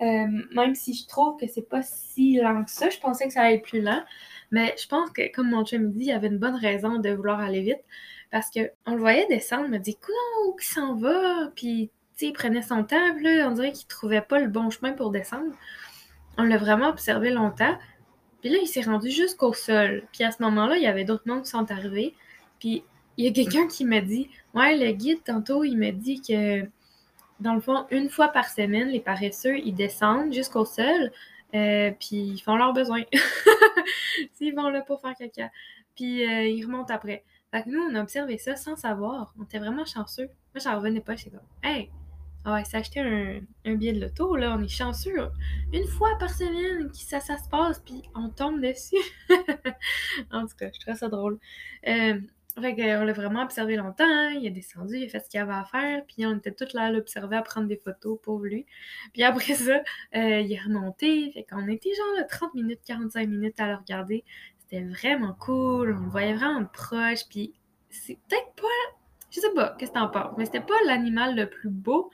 Euh, 0.00 0.26
même 0.54 0.76
si 0.76 0.94
je 0.94 1.08
trouve 1.08 1.36
que 1.40 1.48
c'est 1.48 1.68
pas 1.68 1.82
si 1.82 2.36
lent 2.36 2.64
que 2.64 2.70
ça, 2.70 2.88
je 2.88 2.98
pensais 3.00 3.26
que 3.26 3.32
ça 3.32 3.42
allait 3.42 3.56
être 3.56 3.64
plus 3.64 3.80
lent. 3.80 4.04
Mais 4.52 4.74
je 4.80 4.86
pense 4.86 5.10
que, 5.10 5.32
comme 5.32 5.50
mon 5.50 5.64
chum 5.64 5.82
me 5.82 5.90
dit, 5.90 6.04
il 6.04 6.06
y 6.06 6.12
avait 6.12 6.28
une 6.28 6.38
bonne 6.38 6.54
raison 6.54 6.98
de 6.98 7.10
vouloir 7.10 7.40
aller 7.40 7.62
vite. 7.62 7.82
Parce 8.30 8.50
que 8.50 8.70
on 8.86 8.92
le 8.92 9.00
voyait 9.00 9.26
descendre, 9.26 9.68
me 9.68 9.78
dit, 9.78 9.96
où 10.46 10.54
qui 10.56 10.66
s'en 10.66 10.94
va? 10.94 11.50
Puis, 11.56 11.90
il 12.26 12.32
prenait 12.32 12.62
son 12.62 12.84
temps, 12.84 13.14
là, 13.20 13.48
on 13.48 13.52
dirait 13.52 13.72
qu'il 13.72 13.86
trouvait 13.86 14.20
pas 14.20 14.38
le 14.38 14.48
bon 14.48 14.70
chemin 14.70 14.92
pour 14.92 15.10
descendre. 15.10 15.52
On 16.36 16.42
l'a 16.42 16.56
vraiment 16.56 16.88
observé 16.88 17.30
longtemps. 17.30 17.76
Puis 18.40 18.50
là, 18.50 18.58
il 18.62 18.66
s'est 18.66 18.82
rendu 18.82 19.10
jusqu'au 19.10 19.52
sol. 19.52 20.04
Puis 20.12 20.24
à 20.24 20.30
ce 20.30 20.42
moment-là, 20.42 20.76
il 20.76 20.82
y 20.82 20.86
avait 20.86 21.04
d'autres 21.04 21.26
mondes 21.26 21.42
qui 21.42 21.50
sont 21.50 21.70
arrivés. 21.70 22.14
Puis 22.60 22.84
il 23.16 23.24
y 23.24 23.28
a 23.28 23.32
quelqu'un 23.32 23.66
qui 23.66 23.84
m'a 23.84 24.00
dit 24.00 24.30
Ouais, 24.54 24.76
le 24.76 24.92
guide, 24.92 25.22
tantôt, 25.24 25.64
il 25.64 25.76
m'a 25.76 25.90
dit 25.90 26.20
que 26.22 26.62
dans 27.40 27.54
le 27.54 27.60
fond, 27.60 27.86
une 27.90 28.08
fois 28.08 28.28
par 28.28 28.48
semaine, 28.48 28.88
les 28.88 29.00
paresseux, 29.00 29.58
ils 29.58 29.74
descendent 29.74 30.32
jusqu'au 30.32 30.64
sol. 30.64 31.12
Euh, 31.54 31.92
puis 31.98 32.16
ils 32.16 32.40
font 32.40 32.56
leurs 32.56 32.72
besoins. 32.72 33.04
Ils 34.40 34.54
vont 34.54 34.68
là 34.68 34.82
pour 34.82 35.00
faire 35.00 35.14
caca. 35.14 35.50
Puis 35.94 36.26
euh, 36.26 36.46
ils 36.46 36.64
remontent 36.64 36.92
après. 36.92 37.24
Fait 37.50 37.62
que 37.62 37.70
nous, 37.70 37.80
on 37.80 37.94
a 37.94 38.02
observé 38.02 38.36
ça 38.38 38.56
sans 38.56 38.76
savoir. 38.76 39.32
On 39.38 39.44
était 39.44 39.58
vraiment 39.58 39.86
chanceux. 39.86 40.26
Moi, 40.54 40.62
j'en 40.62 40.76
revenais 40.76 41.00
pas. 41.00 41.16
J'étais 41.16 41.30
comme, 41.30 41.40
hey, 41.62 41.90
on 42.44 42.50
va 42.50 42.64
s'acheter 42.64 43.00
un, 43.00 43.40
un, 43.64 43.74
billet 43.74 43.92
de 43.92 44.00
loto, 44.00 44.36
là. 44.36 44.56
On 44.58 44.62
est 44.62 44.68
chanceux. 44.68 45.16
Une 45.72 45.86
fois 45.86 46.10
par 46.18 46.30
semaine, 46.30 46.90
ça, 46.94 47.20
ça 47.20 47.36
se 47.36 47.48
passe, 47.48 47.80
puis 47.80 48.02
on 48.14 48.30
tombe 48.30 48.60
dessus. 48.60 48.96
en 50.32 50.46
tout 50.46 50.56
cas, 50.56 50.70
je 50.72 50.80
trouve 50.80 50.94
ça 50.96 51.08
drôle. 51.08 51.38
Euh, 51.86 52.20
fait 52.60 52.74
qu'on 52.74 53.04
l'a 53.04 53.12
vraiment 53.12 53.42
observé 53.42 53.76
longtemps. 53.76 54.04
Hein. 54.04 54.32
Il 54.32 54.46
est 54.46 54.50
descendu, 54.50 54.96
il 54.96 55.04
a 55.04 55.08
fait 55.08 55.20
ce 55.20 55.28
qu'il 55.28 55.40
avait 55.40 55.52
à 55.52 55.64
faire. 55.64 56.04
Puis 56.06 56.26
on 56.26 56.36
était 56.36 56.52
tous 56.52 56.72
là 56.74 56.84
à 56.84 56.90
l'observer, 56.90 57.36
à 57.36 57.42
prendre 57.42 57.68
des 57.68 57.76
photos, 57.76 58.18
pour 58.22 58.40
lui. 58.40 58.66
Puis 59.12 59.22
après 59.22 59.54
ça, 59.54 59.82
euh, 60.16 60.40
il 60.40 60.52
est 60.52 60.60
remonté. 60.60 61.30
Fait 61.32 61.44
qu'on 61.44 61.66
était 61.68 61.90
genre 61.94 62.26
30 62.26 62.54
minutes, 62.54 62.80
45 62.84 63.28
minutes 63.28 63.60
à 63.60 63.68
le 63.68 63.76
regarder. 63.76 64.24
C'était 64.58 64.84
vraiment 64.84 65.34
cool. 65.34 65.96
On 65.98 66.04
le 66.04 66.10
voyait 66.10 66.34
vraiment 66.34 66.64
proche. 66.66 67.28
Puis 67.28 67.54
c'est 67.90 68.18
peut-être 68.28 68.52
pas. 68.56 68.97
Je 69.30 69.40
sais 69.40 69.52
pas, 69.54 69.74
qu'est-ce 69.78 69.90
que 69.90 69.98
t'en 69.98 70.08
penses? 70.08 70.34
Mais 70.38 70.46
c'était 70.46 70.60
pas 70.60 70.78
l'animal 70.86 71.36
le 71.36 71.48
plus 71.48 71.70
beau. 71.70 72.10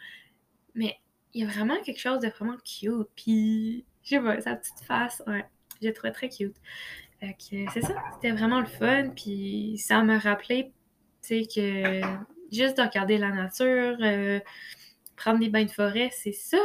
Mais 0.75 0.99
il 1.33 1.43
y 1.43 1.45
a 1.45 1.51
vraiment 1.51 1.81
quelque 1.83 2.01
chose 2.01 2.21
de 2.21 2.29
vraiment 2.29 2.57
cute. 2.65 3.09
Puis, 3.17 3.85
je 4.03 4.11
sais 4.11 4.21
pas, 4.21 4.41
sa 4.41 4.57
petite 4.57 4.81
face, 4.81 5.23
ouais. 5.27 5.45
J'ai 5.81 5.93
trouvé 5.93 6.13
très 6.13 6.29
cute 6.29 6.57
c'est 7.41 7.81
ça, 7.81 7.95
c'était 8.15 8.33
vraiment 8.33 8.61
le 8.61 8.67
fun. 8.67 9.11
Puis 9.15 9.79
ça 9.79 10.03
m'a 10.03 10.19
rappelé, 10.19 10.73
tu 11.23 11.45
sais, 11.45 11.47
que 11.47 12.01
juste 12.53 12.77
de 12.77 12.83
regarder 12.83 13.19
la 13.19 13.31
nature, 13.31 13.97
euh, 14.01 14.41
prendre 15.17 15.41
des 15.41 15.49
bains 15.49 15.65
de 15.65 15.71
forêt, 15.71 16.11
c'est 16.13 16.33
ça. 16.33 16.59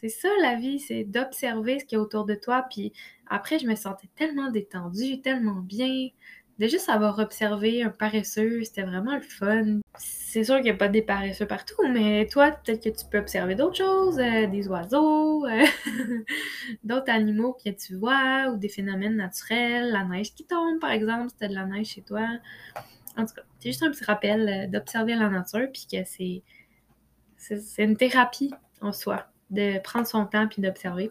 C'est 0.00 0.08
ça 0.08 0.28
la 0.42 0.56
vie, 0.56 0.80
c'est 0.80 1.04
d'observer 1.04 1.78
ce 1.78 1.84
qui 1.86 1.94
est 1.94 1.98
autour 1.98 2.26
de 2.26 2.34
toi. 2.34 2.66
Puis 2.70 2.92
après, 3.28 3.58
je 3.58 3.66
me 3.66 3.74
sentais 3.74 4.08
tellement 4.16 4.50
détendue, 4.50 5.20
tellement 5.22 5.60
bien 5.60 6.08
de 6.58 6.68
juste 6.68 6.88
avoir 6.88 7.18
observé 7.18 7.82
un 7.82 7.90
paresseux, 7.90 8.62
c'était 8.62 8.82
vraiment 8.82 9.14
le 9.14 9.22
fun. 9.22 9.80
C'est 9.96 10.44
sûr 10.44 10.56
qu'il 10.56 10.64
n'y 10.64 10.70
a 10.70 10.74
pas 10.74 10.88
des 10.88 11.02
paresseux 11.02 11.46
partout, 11.46 11.82
mais 11.92 12.26
toi, 12.28 12.52
peut-être 12.52 12.82
que 12.82 12.90
tu 12.90 13.04
peux 13.10 13.18
observer 13.18 13.54
d'autres 13.56 13.76
choses, 13.76 14.18
euh, 14.20 14.46
des 14.46 14.68
oiseaux, 14.68 15.44
euh, 15.46 15.64
d'autres 16.84 17.10
animaux 17.10 17.56
que 17.64 17.70
tu 17.70 17.96
vois, 17.96 18.50
ou 18.52 18.56
des 18.56 18.68
phénomènes 18.68 19.16
naturels, 19.16 19.90
la 19.90 20.04
neige 20.04 20.32
qui 20.34 20.44
tombe, 20.44 20.78
par 20.78 20.92
exemple, 20.92 21.30
si 21.30 21.36
tu 21.38 21.48
de 21.48 21.54
la 21.54 21.66
neige 21.66 21.88
chez 21.88 22.02
toi. 22.02 22.26
En 23.16 23.26
tout 23.26 23.34
cas, 23.34 23.42
c'est 23.58 23.68
juste 23.70 23.82
un 23.82 23.90
petit 23.90 24.04
rappel 24.04 24.48
euh, 24.48 24.66
d'observer 24.68 25.14
la 25.16 25.28
nature, 25.28 25.68
puis 25.72 25.86
que 25.90 26.04
c'est, 26.04 26.42
c'est, 27.36 27.84
une 27.84 27.96
thérapie 27.96 28.52
en 28.80 28.92
soi, 28.92 29.26
de 29.50 29.80
prendre 29.80 30.06
son 30.06 30.24
temps 30.26 30.46
puis 30.46 30.62
d'observer. 30.62 31.10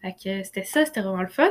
Fait 0.00 0.12
que 0.12 0.44
c'était 0.44 0.64
ça, 0.64 0.84
c'était 0.84 1.00
vraiment 1.00 1.22
le 1.22 1.28
fun. 1.28 1.48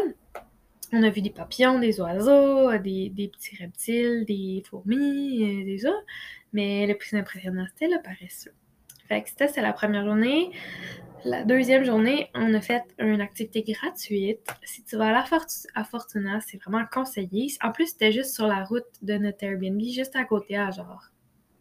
On 0.94 1.04
a 1.04 1.10
vu 1.10 1.22
des 1.22 1.30
papillons, 1.30 1.80
des 1.80 2.00
oiseaux, 2.00 2.78
des, 2.78 3.32
petits 3.32 3.56
reptiles, 3.58 4.26
des 4.26 4.64
fourmis, 4.70 5.44
euh, 5.44 5.66
des 5.66 5.86
oiseaux. 5.86 5.98
Mais 6.54 6.88
le 6.88 6.96
plus 6.96 7.18
impressionnant, 7.18 7.66
c'était 7.74 7.94
le 7.94 8.02
paresseux. 8.02 8.54
Fait 9.08 9.22
que 9.22 9.30
c'était 9.30 9.62
la 9.62 9.74
première 9.74 10.06
journée. 10.06 10.52
La 11.24 11.44
deuxième 11.44 11.84
journée, 11.84 12.30
on 12.36 12.54
a 12.54 12.62
fait 12.62 12.84
une 13.00 13.22
activité 13.22 13.64
gratuite. 13.64 14.48
Si 14.64 14.84
tu 14.84 14.96
vas 14.96 15.24
à 15.76 15.84
Fortuna, 15.84 16.40
c'est 16.40 16.58
vraiment 16.58 16.86
conseillé. 16.92 17.48
En 17.64 17.72
plus, 17.72 17.88
c'était 17.88 18.12
juste 18.12 18.36
sur 18.36 18.48
la 18.48 18.64
route 18.64 18.86
de 19.02 19.16
notre 19.16 19.44
Airbnb, 19.44 19.82
juste 19.82 20.16
à 20.16 20.24
côté, 20.24 20.56
à 20.56 20.72
genre 20.72 21.04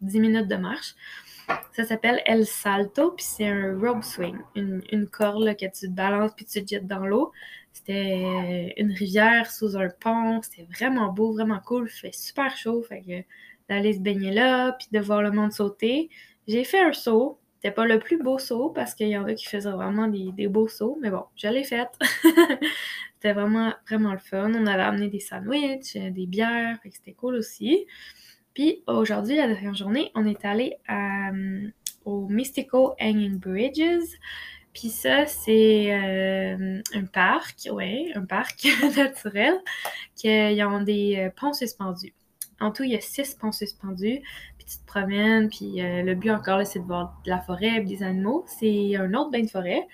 10 0.01 0.19
minutes 0.19 0.47
de 0.47 0.55
marche. 0.55 0.95
Ça 1.73 1.83
s'appelle 1.83 2.21
El 2.25 2.45
Salto, 2.45 3.11
puis 3.11 3.25
c'est 3.25 3.47
un 3.47 3.77
rope 3.79 4.03
swing, 4.03 4.37
une, 4.55 5.07
corde 5.07 5.55
que 5.55 5.65
tu 5.65 5.87
te 5.87 5.91
balances 5.91 6.31
puis 6.35 6.45
tu 6.45 6.63
te 6.63 6.67
jettes 6.67 6.87
dans 6.87 7.05
l'eau. 7.05 7.31
C'était 7.85 8.73
une 8.77 8.91
rivière 8.91 9.51
sous 9.51 9.77
un 9.77 9.89
pont, 9.89 10.41
c'était 10.41 10.67
vraiment 10.73 11.13
beau, 11.13 11.33
vraiment 11.33 11.59
cool, 11.63 11.87
il 11.87 11.99
fait 11.99 12.15
super 12.15 12.55
chaud, 12.57 12.81
fait 12.81 13.01
que 13.01 13.23
d'aller 13.69 13.93
se 13.93 13.99
baigner 13.99 14.31
là, 14.31 14.71
puis 14.73 14.87
de 14.91 14.99
voir 14.99 15.21
le 15.21 15.31
monde 15.31 15.51
sauter. 15.51 16.09
J'ai 16.47 16.63
fait 16.63 16.79
un 16.79 16.93
saut, 16.93 17.39
c'était 17.55 17.73
pas 17.73 17.85
le 17.85 17.99
plus 17.99 18.17
beau 18.17 18.39
saut 18.39 18.69
parce 18.69 18.95
qu'il 18.95 19.09
y 19.09 19.17
en 19.17 19.25
a 19.25 19.33
qui 19.35 19.45
faisaient 19.45 19.71
vraiment 19.71 20.07
des, 20.07 20.47
beaux 20.47 20.67
sauts, 20.67 20.97
mais 20.99 21.11
bon, 21.11 21.25
je 21.35 21.47
l'ai 21.47 21.63
fait. 21.63 21.87
c'était 23.13 23.33
vraiment, 23.33 23.73
vraiment 23.87 24.13
le 24.13 24.19
fun. 24.19 24.51
On 24.53 24.65
avait 24.65 24.81
amené 24.81 25.07
des 25.07 25.19
sandwichs, 25.19 25.95
des 25.95 26.25
bières, 26.25 26.79
c'était 26.89 27.13
cool 27.13 27.35
aussi. 27.35 27.85
Puis 28.55 28.83
aujourd'hui, 28.87 29.35
la 29.35 29.47
dernière 29.47 29.75
journée, 29.75 30.11
on 30.15 30.25
est 30.25 30.43
allé 30.43 30.75
euh, 30.89 31.67
au 32.05 32.27
Mystical 32.27 32.95
Hanging 32.99 33.37
Bridges. 33.37 34.09
Puis 34.75 34.89
ça, 34.89 35.25
c'est 35.25 35.91
euh, 35.91 36.81
un 36.93 37.05
parc, 37.05 37.67
ouais, 37.71 38.11
un 38.13 38.25
parc 38.25 38.67
naturel, 38.95 39.55
qui 40.15 40.29
ont 40.63 40.81
des 40.83 41.17
euh, 41.17 41.29
ponts 41.35 41.53
suspendus. 41.53 42.13
En 42.59 42.71
tout, 42.71 42.83
il 42.83 42.91
y 42.91 42.95
a 42.95 43.01
six 43.01 43.33
ponts 43.33 43.51
suspendus, 43.51 44.21
puis 44.57 44.67
tu 44.67 44.77
te 44.77 44.85
promènes, 44.85 45.49
puis 45.49 45.75
le 45.77 46.13
but 46.13 46.31
encore 46.31 46.65
c'est 46.65 46.79
de 46.79 46.85
voir 46.85 47.19
de 47.25 47.29
la 47.29 47.41
forêt, 47.41 47.81
des 47.81 48.01
animaux. 48.01 48.45
C'est 48.47 48.95
un 48.95 49.13
autre 49.13 49.31
bain 49.31 49.41
de 49.41 49.49
forêt. 49.49 49.87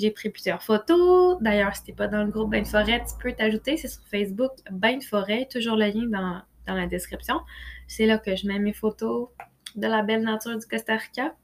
J'ai 0.00 0.10
pris 0.10 0.30
plusieurs 0.30 0.62
photos. 0.62 1.36
D'ailleurs, 1.42 1.76
si 1.76 1.84
t'es 1.84 1.92
pas 1.92 2.08
dans 2.08 2.24
le 2.24 2.30
groupe 2.30 2.50
Bain 2.50 2.62
de 2.62 2.66
forêt, 2.66 3.04
tu 3.06 3.14
peux 3.20 3.32
t'ajouter. 3.32 3.76
C'est 3.76 3.88
sur 3.88 4.02
Facebook, 4.08 4.52
Bain 4.70 4.96
de 4.96 5.04
forêt. 5.04 5.46
Toujours 5.52 5.76
le 5.76 5.86
lien 5.86 6.06
dans, 6.06 6.40
dans 6.66 6.74
la 6.74 6.86
description. 6.86 7.40
C'est 7.86 8.06
là 8.06 8.16
que 8.16 8.34
je 8.34 8.46
mets 8.46 8.58
mes 8.58 8.72
photos 8.72 9.28
de 9.76 9.86
la 9.86 10.02
belle 10.02 10.22
nature 10.22 10.56
du 10.58 10.66
Costa 10.66 10.96
Rica, 10.96 11.34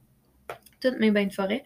toutes 0.80 0.98
mes 0.98 1.10
bains 1.10 1.26
de 1.26 1.32
forêt. 1.32 1.64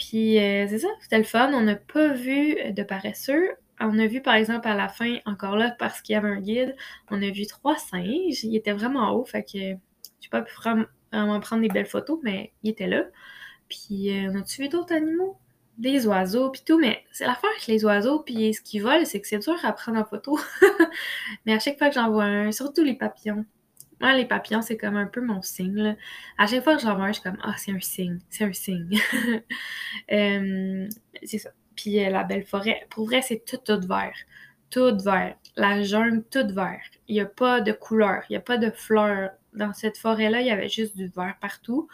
Puis 0.00 0.38
euh, 0.38 0.66
c'est 0.66 0.78
ça, 0.78 0.88
c'était 1.02 1.18
le 1.18 1.24
fun. 1.24 1.52
On 1.52 1.60
n'a 1.60 1.76
pas 1.76 2.08
vu 2.08 2.56
de 2.72 2.82
paresseux. 2.82 3.50
On 3.80 3.98
a 3.98 4.06
vu 4.06 4.22
par 4.22 4.34
exemple 4.34 4.66
à 4.66 4.74
la 4.74 4.88
fin, 4.88 5.18
encore 5.26 5.56
là, 5.56 5.74
parce 5.78 6.00
qu'il 6.00 6.14
y 6.14 6.16
avait 6.16 6.28
un 6.28 6.40
guide, 6.40 6.74
on 7.10 7.22
a 7.22 7.30
vu 7.30 7.46
trois 7.46 7.76
singes. 7.76 8.44
Il 8.44 8.56
était 8.56 8.72
vraiment 8.72 9.10
haut, 9.12 9.24
fait 9.24 9.42
que 9.42 9.58
j'ai 9.58 10.28
pas 10.30 10.42
pu 10.42 10.52
vraiment 10.54 11.40
prendre 11.40 11.62
des 11.62 11.68
belles 11.68 11.86
photos, 11.86 12.18
mais 12.22 12.52
il 12.62 12.70
était 12.70 12.86
là. 12.86 13.04
Puis 13.68 14.10
euh, 14.10 14.30
on 14.32 14.40
a 14.40 14.42
tué 14.42 14.68
d'autres 14.68 14.94
animaux? 14.94 15.38
Des 15.78 16.06
oiseaux, 16.06 16.50
puis 16.50 16.62
tout, 16.66 16.78
mais 16.78 17.04
c'est 17.12 17.26
l'affaire 17.26 17.50
avec 17.50 17.66
les 17.66 17.84
oiseaux, 17.86 18.20
puis 18.20 18.52
ce 18.54 18.60
qu'ils 18.60 18.82
volent, 18.82 19.04
c'est 19.04 19.20
que 19.20 19.26
c'est 19.26 19.38
dur 19.38 19.56
à 19.64 19.72
prendre 19.72 19.98
en 19.98 20.04
photo. 20.04 20.38
mais 21.46 21.54
à 21.54 21.58
chaque 21.58 21.78
fois 21.78 21.88
que 21.88 21.94
j'en 21.94 22.10
vois 22.10 22.24
un, 22.24 22.52
surtout 22.52 22.84
les 22.84 22.94
papillons, 22.94 23.46
moi, 24.00 24.14
les 24.14 24.24
papillons, 24.24 24.62
c'est 24.62 24.78
comme 24.78 24.96
un 24.96 25.06
peu 25.06 25.20
mon 25.20 25.42
signe. 25.42 25.96
À 26.38 26.46
chaque 26.46 26.64
fois 26.64 26.76
que 26.76 26.82
j'en 26.82 26.96
vois 26.96 27.08
je 27.08 27.14
suis 27.14 27.22
comme 27.22 27.36
Ah, 27.42 27.54
c'est 27.58 27.72
un 27.72 27.80
signe, 27.80 28.18
c'est 28.30 28.44
un 28.44 28.52
signe. 28.52 28.98
Euh, 30.12 30.88
c'est 31.24 31.38
ça. 31.38 31.50
Puis 31.76 32.04
euh, 32.04 32.10
la 32.10 32.24
belle 32.24 32.44
forêt, 32.44 32.86
pour 32.90 33.06
vrai, 33.06 33.22
c'est 33.22 33.44
tout, 33.44 33.58
tout 33.58 33.86
vert. 33.86 34.16
Tout 34.70 34.96
vert. 34.98 35.36
La 35.56 35.82
jungle, 35.82 36.24
tout 36.30 36.46
vert. 36.52 36.80
Il 37.08 37.14
n'y 37.14 37.20
a 37.20 37.26
pas 37.26 37.60
de 37.60 37.72
couleur, 37.72 38.22
il 38.28 38.32
n'y 38.32 38.36
a 38.36 38.40
pas 38.40 38.58
de 38.58 38.70
fleurs. 38.70 39.30
Dans 39.54 39.72
cette 39.72 39.98
forêt-là, 39.98 40.40
il 40.40 40.46
y 40.46 40.50
avait 40.50 40.68
juste 40.68 40.96
du 40.96 41.08
vert 41.08 41.34
partout. 41.40 41.88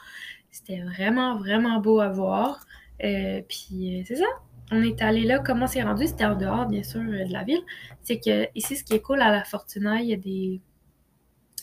C'était 0.50 0.80
vraiment, 0.82 1.36
vraiment 1.36 1.80
beau 1.80 2.00
à 2.00 2.08
voir. 2.08 2.64
Euh, 3.04 3.42
puis 3.48 4.04
c'est 4.06 4.16
ça. 4.16 4.26
On 4.70 4.82
est 4.82 5.00
allé 5.02 5.22
là. 5.24 5.38
Comment 5.38 5.66
c'est 5.66 5.82
rendu? 5.82 6.06
C'était 6.06 6.26
en 6.26 6.36
dehors, 6.36 6.66
bien 6.66 6.82
sûr, 6.82 7.00
de 7.00 7.32
la 7.32 7.44
ville. 7.44 7.62
C'est 8.02 8.18
que 8.20 8.48
ici, 8.54 8.76
ce 8.76 8.84
qui 8.84 8.94
est 8.94 9.00
cool 9.00 9.20
à 9.22 9.30
la 9.30 9.44
Fortuna, 9.44 10.00
il 10.00 10.08
y 10.08 10.12
a 10.12 10.16
des 10.16 10.60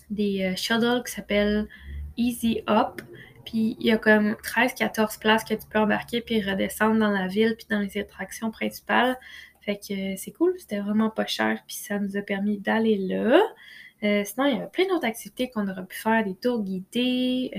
des 0.10 0.44
euh, 0.44 0.56
shuttles 0.56 1.04
qui 1.06 1.12
s'appellent 1.12 1.68
Easy 2.18 2.62
Up. 2.68 3.02
Puis 3.46 3.76
il 3.80 3.88
y 3.88 3.92
a 3.92 3.98
comme 3.98 4.34
13-14 4.44 5.20
places 5.20 5.44
que 5.44 5.54
tu 5.54 5.68
peux 5.70 5.80
embarquer 5.80 6.22
puis 6.22 6.42
redescendre 6.42 7.00
dans 7.00 7.12
la 7.12 7.28
ville 7.28 7.56
puis 7.58 7.68
dans 7.70 7.80
les 7.80 7.98
attractions 7.98 8.52
principales. 8.52 9.18
Fait 9.62 9.76
que 9.76 9.94
euh, 9.94 10.16
c'est 10.18 10.32
cool, 10.32 10.54
c'était 10.58 10.80
vraiment 10.80 11.10
pas 11.10 11.26
cher 11.26 11.60
puis 11.68 11.76
ça 11.76 12.00
nous 12.00 12.18
a 12.18 12.22
permis 12.22 12.58
d'aller 12.58 12.98
là. 12.98 13.42
Euh, 14.04 14.24
sinon, 14.26 14.48
il 14.48 14.58
y 14.58 14.62
a 14.62 14.68
plein 14.68 14.86
d'autres 14.88 15.06
activités 15.06 15.50
qu'on 15.50 15.68
aurait 15.70 15.86
pu 15.86 15.98
faire, 15.98 16.26
des 16.26 16.36
tours 16.36 16.62
guidés, 16.62 17.52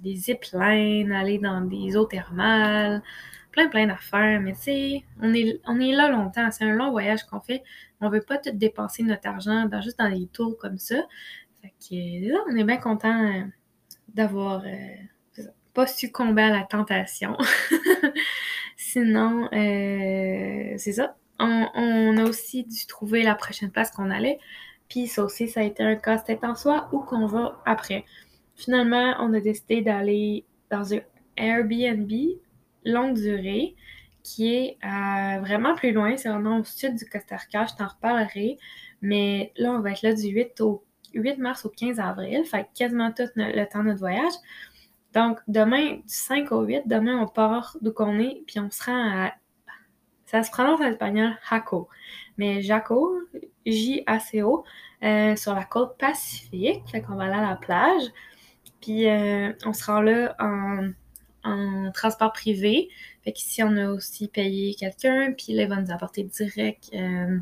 des 0.00 0.14
ziplines, 0.14 1.10
aller 1.10 1.38
dans 1.38 1.62
des 1.62 1.96
eaux 1.96 2.04
thermales. 2.04 3.02
plein, 3.50 3.68
plein 3.68 3.86
d'affaires. 3.86 4.40
Mais 4.42 4.52
tu 4.52 4.60
sais, 4.60 5.04
on 5.22 5.32
est, 5.32 5.60
on 5.66 5.80
est 5.80 5.92
là 5.92 6.10
longtemps. 6.10 6.50
C'est 6.50 6.64
un 6.64 6.74
long 6.74 6.90
voyage 6.90 7.24
qu'on 7.24 7.40
fait. 7.40 7.62
On 8.00 8.10
veut 8.10 8.20
pas 8.20 8.36
tout 8.36 8.50
dépenser 8.52 9.02
notre 9.02 9.26
argent 9.26 9.64
dans, 9.66 9.80
juste 9.80 9.98
dans 9.98 10.10
des 10.10 10.26
tours 10.26 10.58
comme 10.58 10.78
ça. 10.78 10.96
Fait 11.64 11.72
que 11.88 12.30
là, 12.30 12.40
on 12.50 12.56
est 12.56 12.64
bien 12.64 12.76
content 12.76 13.24
euh, 13.24 13.40
d'avoir 14.08 14.64
euh, 14.66 15.42
pas 15.72 15.86
succombé 15.86 16.42
à 16.42 16.50
la 16.50 16.62
tentation. 16.64 17.38
Sinon, 18.76 19.48
euh, 19.50 20.74
c'est 20.76 20.92
ça. 20.92 21.16
On, 21.38 22.18
a 22.18 22.24
aussi 22.24 22.64
dû 22.64 22.86
trouver 22.86 23.22
la 23.22 23.34
prochaine 23.34 23.70
place 23.70 23.90
qu'on 23.90 24.10
allait. 24.10 24.38
Puis 24.90 25.06
ça 25.06 25.24
aussi, 25.24 25.48
ça 25.48 25.60
a 25.60 25.62
été 25.62 25.82
un 25.82 25.96
casse-tête 25.96 26.44
en 26.44 26.54
soi 26.54 26.90
où 26.92 27.00
qu'on 27.00 27.26
va 27.26 27.62
après. 27.64 28.04
Finalement, 28.56 29.14
on 29.20 29.32
a 29.32 29.40
décidé 29.40 29.80
d'aller 29.80 30.44
dans 30.70 30.92
un 30.92 31.00
Airbnb 31.38 32.12
longue 32.84 33.14
durée 33.14 33.74
qui 34.22 34.54
est 34.54 34.78
vraiment 35.40 35.74
plus 35.74 35.92
loin. 35.92 36.16
C'est 36.16 36.28
vraiment 36.28 36.58
au 36.60 36.64
sud 36.64 36.94
du 36.96 37.06
Costa 37.06 37.36
Rica. 37.36 37.66
Je 37.66 37.74
t'en 37.74 37.88
reparlerai. 37.88 38.58
Mais 39.00 39.52
là, 39.56 39.72
on 39.72 39.80
va 39.80 39.92
être 39.92 40.02
là 40.02 40.14
du 40.14 40.28
8, 40.28 40.60
au, 40.60 40.84
8 41.14 41.38
mars 41.38 41.64
au 41.64 41.68
15 41.68 42.00
avril. 42.00 42.44
Fait 42.44 42.68
quasiment 42.74 43.12
tout 43.12 43.24
le 43.36 43.64
temps 43.66 43.80
de 43.80 43.88
notre 43.88 43.98
voyage. 43.98 44.32
Donc, 45.14 45.38
demain, 45.46 45.94
du 45.94 46.02
5 46.06 46.50
au 46.52 46.62
8, 46.62 46.82
demain, 46.86 47.18
on 47.20 47.28
part 47.28 47.76
d'où 47.80 47.92
qu'on 47.92 48.18
est, 48.18 48.42
puis 48.46 48.58
on 48.58 48.70
se 48.70 48.84
rend 48.84 49.24
à. 49.26 49.32
Ça 50.26 50.42
se 50.42 50.50
prononce 50.50 50.80
en 50.80 50.84
espagnol 50.84 51.36
Jaco. 51.48 51.88
Mais 52.36 52.62
Jaco, 52.62 53.20
J-A-C-O, 53.64 54.64
euh, 55.04 55.36
sur 55.36 55.54
la 55.54 55.64
côte 55.64 55.96
pacifique. 55.98 56.82
Fait 56.90 57.02
qu'on 57.02 57.14
va 57.14 57.24
aller 57.24 57.34
à 57.34 57.50
la 57.50 57.56
plage. 57.56 58.02
Puis 58.80 59.08
euh, 59.08 59.52
on 59.64 59.72
se 59.72 59.84
rend 59.84 60.00
là 60.00 60.34
en, 60.38 60.90
transport 61.92 62.32
privé. 62.32 62.88
Fait 63.22 63.32
qu'ici, 63.32 63.62
on 63.62 63.76
a 63.76 63.88
aussi 63.90 64.28
payé 64.28 64.74
quelqu'un, 64.74 65.32
puis 65.32 65.52
là, 65.52 65.64
il 65.64 65.68
va 65.68 65.76
nous 65.76 65.92
apporter 65.92 66.24
direct. 66.24 66.90
Euh, 66.94 67.38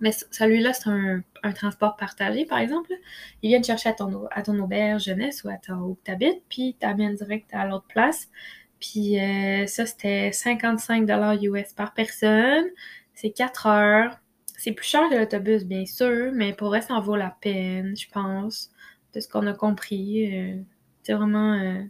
mais 0.00 0.12
celui-là, 0.30 0.72
c'est 0.72 0.88
un, 0.90 1.22
transport 1.52 1.96
partagé, 1.96 2.44
par 2.44 2.58
exemple. 2.58 2.92
Il 3.42 3.48
vient 3.48 3.60
te 3.60 3.66
chercher 3.66 3.90
à 3.90 3.92
ton, 3.92 4.26
à 4.30 4.42
ton 4.42 4.58
auberge 4.58 5.04
jeunesse 5.04 5.44
ou 5.44 5.48
à 5.48 5.56
ton, 5.56 5.74
où 5.76 5.98
tu 6.04 6.10
habites, 6.10 6.42
puis 6.48 6.76
t'amène 6.78 7.14
direct 7.14 7.48
à 7.52 7.66
l'autre 7.66 7.86
place. 7.88 8.28
Puis 8.80 9.18
euh, 9.20 9.66
ça, 9.66 9.86
c'était 9.86 10.32
55 10.32 11.08
US 11.42 11.72
par 11.72 11.94
personne. 11.94 12.66
C'est 13.14 13.30
4 13.30 13.66
heures. 13.66 14.18
C'est 14.56 14.72
plus 14.72 14.86
cher 14.86 15.08
que 15.10 15.14
l'autobus, 15.14 15.64
bien 15.64 15.86
sûr, 15.86 16.32
mais 16.34 16.52
pour 16.52 16.68
vrai, 16.68 16.82
ça 16.82 16.94
en 16.94 17.00
vaut 17.00 17.16
la 17.16 17.36
peine, 17.40 17.96
je 17.96 18.08
pense 18.08 18.70
de 19.14 19.20
ce 19.20 19.28
qu'on 19.28 19.46
a 19.46 19.54
compris. 19.54 20.36
Euh, 20.36 20.56
c'est 21.02 21.14
vraiment. 21.14 21.54
Euh, 21.54 21.82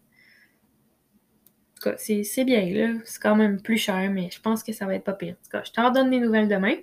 c'est 1.96 2.44
bien, 2.44 2.64
là. 2.66 2.98
C'est 3.04 3.22
quand 3.22 3.36
même 3.36 3.60
plus 3.62 3.78
cher, 3.78 4.10
mais 4.10 4.30
je 4.32 4.40
pense 4.40 4.62
que 4.62 4.72
ça 4.72 4.86
va 4.86 4.94
être 4.94 5.04
pas 5.04 5.12
pire. 5.12 5.34
En 5.34 5.44
tout 5.44 5.50
cas, 5.50 5.62
je 5.64 5.72
t'en 5.72 5.90
donne 5.90 6.10
des 6.10 6.20
nouvelles 6.20 6.48
demain. 6.48 6.74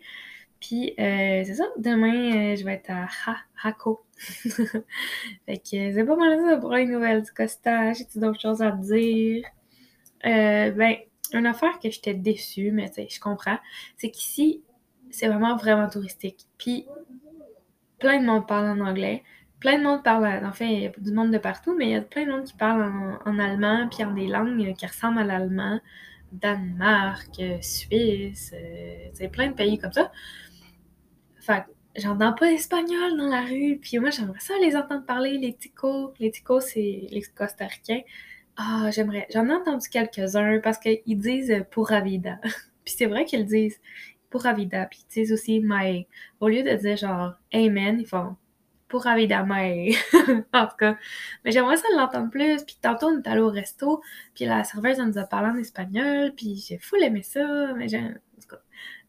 Puis, 0.67 0.93
euh, 0.99 1.43
c'est 1.45 1.55
ça. 1.55 1.65
Demain, 1.77 2.55
je 2.55 2.63
vais 2.63 2.73
être 2.73 2.89
à 2.89 3.07
ha 3.27 3.37
Hako. 3.63 4.03
fait 4.17 5.57
que 5.57 5.93
c'est 5.93 6.05
pas 6.05 6.15
mal 6.15 6.39
ça 6.39 6.57
pour 6.57 6.71
les 6.71 6.85
nouvelles 6.85 7.23
du 7.23 7.31
Costa. 7.31 7.93
J'ai 7.93 8.05
d'autres 8.15 8.39
choses 8.39 8.61
à 8.61 8.71
te 8.71 8.81
dire. 8.81 9.45
ben, 10.23 10.95
une 11.33 11.45
affaire 11.45 11.79
que 11.79 11.89
j'étais 11.89 12.13
déçue, 12.13 12.71
mais 12.71 12.87
tu 12.89 12.95
sais, 12.95 13.07
je 13.09 13.19
comprends, 13.19 13.57
c'est 13.97 14.11
qu'ici, 14.11 14.63
c'est 15.09 15.27
vraiment, 15.27 15.55
vraiment 15.55 15.89
touristique. 15.89 16.45
Puis, 16.57 16.87
plein 17.99 18.21
de 18.21 18.25
monde 18.25 18.47
parle 18.47 18.67
en 18.67 18.85
anglais 18.85 19.23
plein 19.65 19.79
de 19.79 19.83
monde 19.83 20.03
parle, 20.03 20.25
en 20.25 20.51
il 20.59 20.79
y 20.79 20.85
a 20.85 20.91
du 20.95 21.11
monde 21.11 21.31
de 21.31 21.39
partout, 21.39 21.75
mais 21.75 21.85
il 21.85 21.91
y 21.91 21.95
a 21.95 22.01
plein 22.01 22.25
de 22.25 22.31
monde 22.31 22.43
qui 22.43 22.53
parle 22.53 22.83
en, 23.25 23.39
allemand, 23.39 23.87
puis 23.89 24.03
en 24.03 24.11
des 24.11 24.27
langues 24.27 24.75
qui 24.75 24.85
ressemblent 24.85 25.19
à 25.19 25.23
l'allemand. 25.23 25.79
Danemark, 26.31 27.41
Suisse, 27.61 28.53
c'est 29.13 29.25
euh, 29.25 29.29
plein 29.29 29.47
de 29.47 29.53
pays 29.53 29.79
comme 29.79 29.91
ça. 29.93 30.11
Fait 31.45 31.63
j'entends 31.95 32.33
pas 32.33 32.49
l'espagnol 32.49 33.17
dans 33.17 33.27
la 33.27 33.41
rue, 33.41 33.77
puis 33.81 33.99
moi, 33.99 34.09
j'aimerais 34.09 34.39
ça 34.39 34.53
les 34.59 34.75
entendre 34.75 35.05
parler, 35.05 35.37
les 35.37 35.53
ticos. 35.53 36.13
Les 36.19 36.31
ticos, 36.31 36.61
c'est 36.61 37.07
les 37.11 37.23
costaricains. 37.35 38.01
Ah, 38.57 38.89
j'aimerais. 38.91 39.27
J'en 39.33 39.47
ai 39.49 39.53
entendu 39.53 39.87
quelques-uns 39.89 40.59
parce 40.59 40.79
qu'ils 40.79 41.19
disent 41.19 41.65
pour 41.71 41.91
vida. 42.03 42.39
puis 42.85 42.95
c'est 42.97 43.05
vrai 43.05 43.25
qu'ils 43.25 43.45
disent 43.45 43.79
pour 44.29 44.43
vida, 44.55 44.85
puis 44.87 45.05
ils 45.09 45.13
disent 45.13 45.33
aussi 45.33 45.61
my. 45.63 46.07
Au 46.39 46.47
lieu 46.49 46.63
de 46.63 46.73
dire 46.75 46.97
genre 46.97 47.33
amen, 47.53 47.99
ils 47.99 48.07
font 48.07 48.35
pour 48.87 49.07
évidemment. 49.07 49.55
en 50.53 50.67
tout 50.67 50.75
cas. 50.77 50.97
Mais 51.43 51.51
j'aimerais 51.51 51.77
ça 51.77 51.87
l'entendre 51.95 52.29
plus. 52.29 52.63
Puis 52.63 52.77
tantôt, 52.81 53.07
on 53.07 53.21
est 53.21 53.27
allé 53.27 53.41
au 53.41 53.49
resto, 53.49 54.01
puis 54.33 54.45
la 54.45 54.63
serveuse, 54.63 54.99
elle 54.99 55.07
nous 55.07 55.17
a 55.17 55.25
parlé 55.25 55.49
en 55.49 55.57
espagnol, 55.57 56.33
puis 56.35 56.63
j'ai 56.67 56.77
full 56.77 57.03
aimé 57.03 57.23
ça, 57.23 57.73
mais 57.75 57.87
j'ai... 57.87 58.01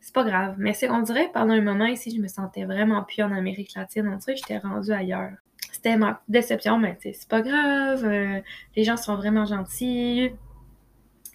C'est 0.06 0.14
pas 0.14 0.22
grave. 0.22 0.54
Mais 0.56 0.72
c'est, 0.72 0.88
on 0.88 1.02
dirait, 1.02 1.32
pendant 1.34 1.52
un 1.52 1.60
moment 1.60 1.86
ici, 1.86 2.14
je 2.14 2.22
me 2.22 2.28
sentais 2.28 2.64
vraiment 2.64 3.02
plus 3.02 3.24
en 3.24 3.32
Amérique 3.32 3.74
latine. 3.74 4.06
On 4.06 4.14
dirait 4.14 4.34
que 4.34 4.38
j'étais 4.38 4.58
rendue 4.58 4.92
ailleurs. 4.92 5.32
C'était 5.72 5.96
ma 5.96 6.22
déception, 6.28 6.78
mais 6.78 6.96
c'est 7.02 7.28
pas 7.28 7.42
grave. 7.42 8.04
Euh, 8.04 8.40
les 8.76 8.84
gens 8.84 8.96
sont 8.96 9.16
vraiment 9.16 9.46
gentils. 9.46 10.30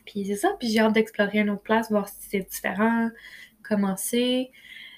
Puis 0.05 0.25
c'est 0.25 0.37
ça. 0.37 0.55
Puis 0.57 0.69
j'ai 0.69 0.79
hâte 0.79 0.93
d'explorer 0.93 1.39
une 1.39 1.49
autre 1.49 1.63
place, 1.63 1.91
voir 1.91 2.07
si 2.07 2.15
c'est 2.29 2.49
différent, 2.49 3.09
commencer. 3.61 4.51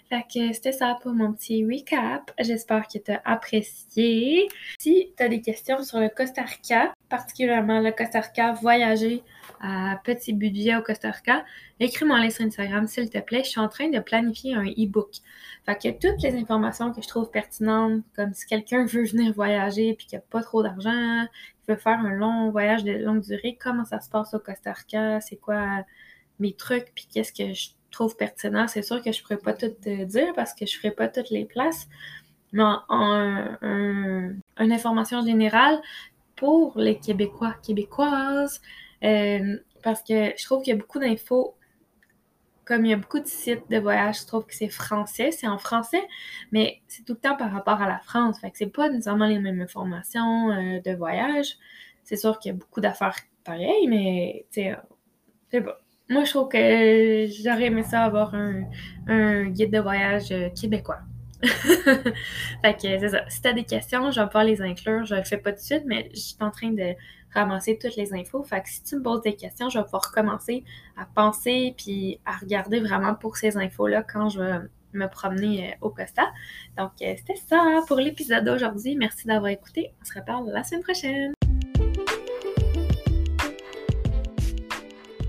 Fait 0.08 0.22
que 0.32 0.54
c'était 0.54 0.72
ça 0.72 1.00
pour 1.02 1.14
mon 1.14 1.34
petit 1.34 1.66
recap. 1.66 2.32
J'espère 2.40 2.88
que 2.88 3.00
tu 3.00 3.12
as 3.12 3.24
apprécié. 3.26 4.50
Si 4.78 5.14
tu 5.18 5.24
as 5.24 5.30
des 5.30 5.42
questions 5.42 5.82
sur 5.82 6.00
le 6.00 6.10
Costa 6.10 6.44
Rica, 6.44 6.93
particulièrement 7.14 7.80
le 7.80 7.92
Costa 7.92 8.22
Rica, 8.22 8.54
voyager 8.54 9.22
à 9.62 10.02
petit 10.04 10.34
budget 10.34 10.76
au 10.76 10.82
Costa 10.82 11.12
Rica, 11.12 11.46
écris-moi 11.80 12.28
sur 12.32 12.44
Instagram 12.44 12.88
s'il 12.88 13.08
te 13.12 13.20
plaît. 13.20 13.44
Je 13.44 13.50
suis 13.50 13.60
en 13.60 13.70
train 13.70 13.88
de 13.88 14.00
planifier 14.00 14.56
un 14.56 14.66
e-book. 14.66 15.12
Fait 15.64 15.76
que 15.76 15.90
toutes 15.92 16.24
les 16.24 16.36
informations 16.36 16.92
que 16.92 17.04
je 17.04 17.08
trouve 17.08 17.30
pertinentes, 17.30 18.02
comme 18.16 18.34
si 18.34 18.48
quelqu'un 18.48 18.86
veut 18.86 19.06
venir 19.06 19.32
voyager 19.32 19.94
puis 19.94 20.08
qu'il 20.08 20.18
n'y 20.18 20.24
a 20.24 20.28
pas 20.28 20.42
trop 20.42 20.64
d'argent, 20.64 21.22
il 21.22 21.72
veut 21.72 21.76
faire 21.76 22.00
un 22.00 22.14
long 22.14 22.50
voyage 22.50 22.84
de 22.84 22.94
longue 22.94 23.22
durée, 23.22 23.60
comment 23.62 23.86
ça 23.86 24.00
se 24.00 24.10
passe 24.10 24.34
au 24.34 24.40
Costa 24.40 24.74
Rica, 24.74 25.22
c'est 25.22 25.38
quoi 25.38 25.86
mes 26.40 26.54
trucs, 26.54 26.92
puis 26.96 27.08
qu'est-ce 27.14 27.32
que 27.32 27.54
je 27.54 27.70
trouve 27.92 28.18
pertinent. 28.18 28.68
C'est 28.68 28.82
sûr 28.82 29.04
que 29.04 29.12
je 29.12 29.20
ne 29.20 29.22
pourrais 29.22 29.38
pas 29.38 29.54
tout 29.54 29.70
te 29.70 30.04
dire 30.06 30.34
parce 30.36 30.56
que 30.56 30.66
je 30.66 30.76
ne 30.76 30.80
ferai 30.80 30.90
pas 30.90 31.10
toutes 31.10 31.30
les 31.30 31.46
places. 31.46 31.88
Mais 32.54 32.64
en, 32.90 33.58
une 33.62 34.72
information 34.72 35.24
générale 35.26 35.80
pour 36.44 36.74
les 36.76 36.98
Québécois, 36.98 37.56
Québécoises, 37.64 38.60
euh, 39.02 39.58
parce 39.82 40.04
que 40.04 40.34
je 40.38 40.44
trouve 40.44 40.62
qu'il 40.62 40.74
y 40.74 40.78
a 40.78 40.78
beaucoup 40.78 41.00
d'infos. 41.00 41.56
Comme 42.66 42.84
il 42.86 42.90
y 42.90 42.94
a 42.94 42.98
beaucoup 42.98 43.22
de 43.22 43.28
sites 43.28 43.70
de 43.70 43.78
voyage, 43.78 44.20
je 44.22 44.28
trouve 44.28 44.46
que 44.46 44.54
c'est 44.54 44.68
français, 44.68 45.32
c'est 45.32 45.48
en 45.48 45.58
français, 45.58 46.04
mais 46.52 46.82
c'est 46.90 47.06
tout 47.06 47.14
le 47.14 47.20
temps 47.20 47.38
par 47.38 47.50
rapport 47.50 47.82
à 47.82 47.88
la 47.88 48.00
France. 48.00 48.42
Fait 48.42 48.52
que 48.52 48.58
c'est 48.58 48.68
pas 48.68 48.90
nécessairement 48.90 49.28
les 49.28 49.40
mêmes 49.40 49.62
informations 49.62 50.52
euh, 50.52 50.82
de 50.82 50.92
voyage. 50.94 51.56
C'est 52.04 52.18
sûr 52.18 52.38
qu'il 52.40 52.52
y 52.52 52.56
a 52.56 52.58
beaucoup 52.58 52.82
d'affaires 52.82 53.16
pareilles, 53.46 53.88
mais 53.88 54.46
c'est 54.50 54.76
pas 55.52 55.78
moi, 56.10 56.26
je 56.26 56.32
trouve 56.32 56.50
que 56.50 57.28
j'aurais 57.42 57.68
aimé 57.68 57.84
ça 57.84 58.04
avoir 58.04 58.36
un, 58.36 59.46
guide 59.48 59.72
de 59.72 59.80
voyage 59.80 60.32
euh, 60.34 60.50
québécois. 60.50 61.00
fait 62.64 62.74
que 62.74 63.00
c'est 63.00 63.10
ça. 63.10 63.24
Si 63.30 63.42
tu 63.42 63.48
as 63.48 63.54
des 63.54 63.64
questions, 63.64 64.12
je 64.12 64.22
vais 64.22 64.30
pas 64.30 64.44
les 64.44 64.62
inclure. 64.62 65.06
Je 65.06 65.16
le 65.16 65.24
fais 65.24 65.38
pas 65.38 65.52
tout 65.52 65.58
de 65.58 65.64
suite, 65.64 65.84
mais 65.86 66.10
je 66.14 66.20
suis 66.20 66.38
en 66.40 66.52
train 66.52 66.72
de 66.72 66.94
ramasser 67.34 67.78
toutes 67.78 67.96
les 67.96 68.14
infos. 68.14 68.44
Fait 68.44 68.62
que 68.62 68.70
si 68.70 68.84
tu 68.84 68.96
me 68.96 69.04
poses 69.04 69.22
des 69.22 69.36
questions, 69.36 69.70
je 69.70 69.78
vais 69.78 69.84
pouvoir 69.84 70.12
commencer 70.12 70.64
à 70.98 71.06
penser 71.06 71.74
puis 71.78 72.20
à 72.26 72.38
regarder 72.38 72.80
vraiment 72.80 73.16
pour 73.16 73.38
ces 73.38 73.58
infos-là 73.58 74.04
quand 74.04 74.30
je 74.30 74.40
vais 74.40 74.60
me 74.94 75.08
promener 75.08 75.72
euh, 75.72 75.76
au 75.82 75.90
Costa. 75.90 76.32
Donc, 76.78 76.92
euh, 77.02 77.14
c'était 77.18 77.40
ça 77.48 77.82
pour 77.88 77.98
l'épisode 77.98 78.46
d'aujourd'hui. 78.46 78.96
Merci 78.96 79.28
d'avoir 79.28 79.52
écouté. 79.52 79.94
On 80.02 80.06
se 80.06 80.14
reparle 80.14 80.50
la 80.52 80.64
semaine 80.64 80.84
prochaine. 80.84 81.34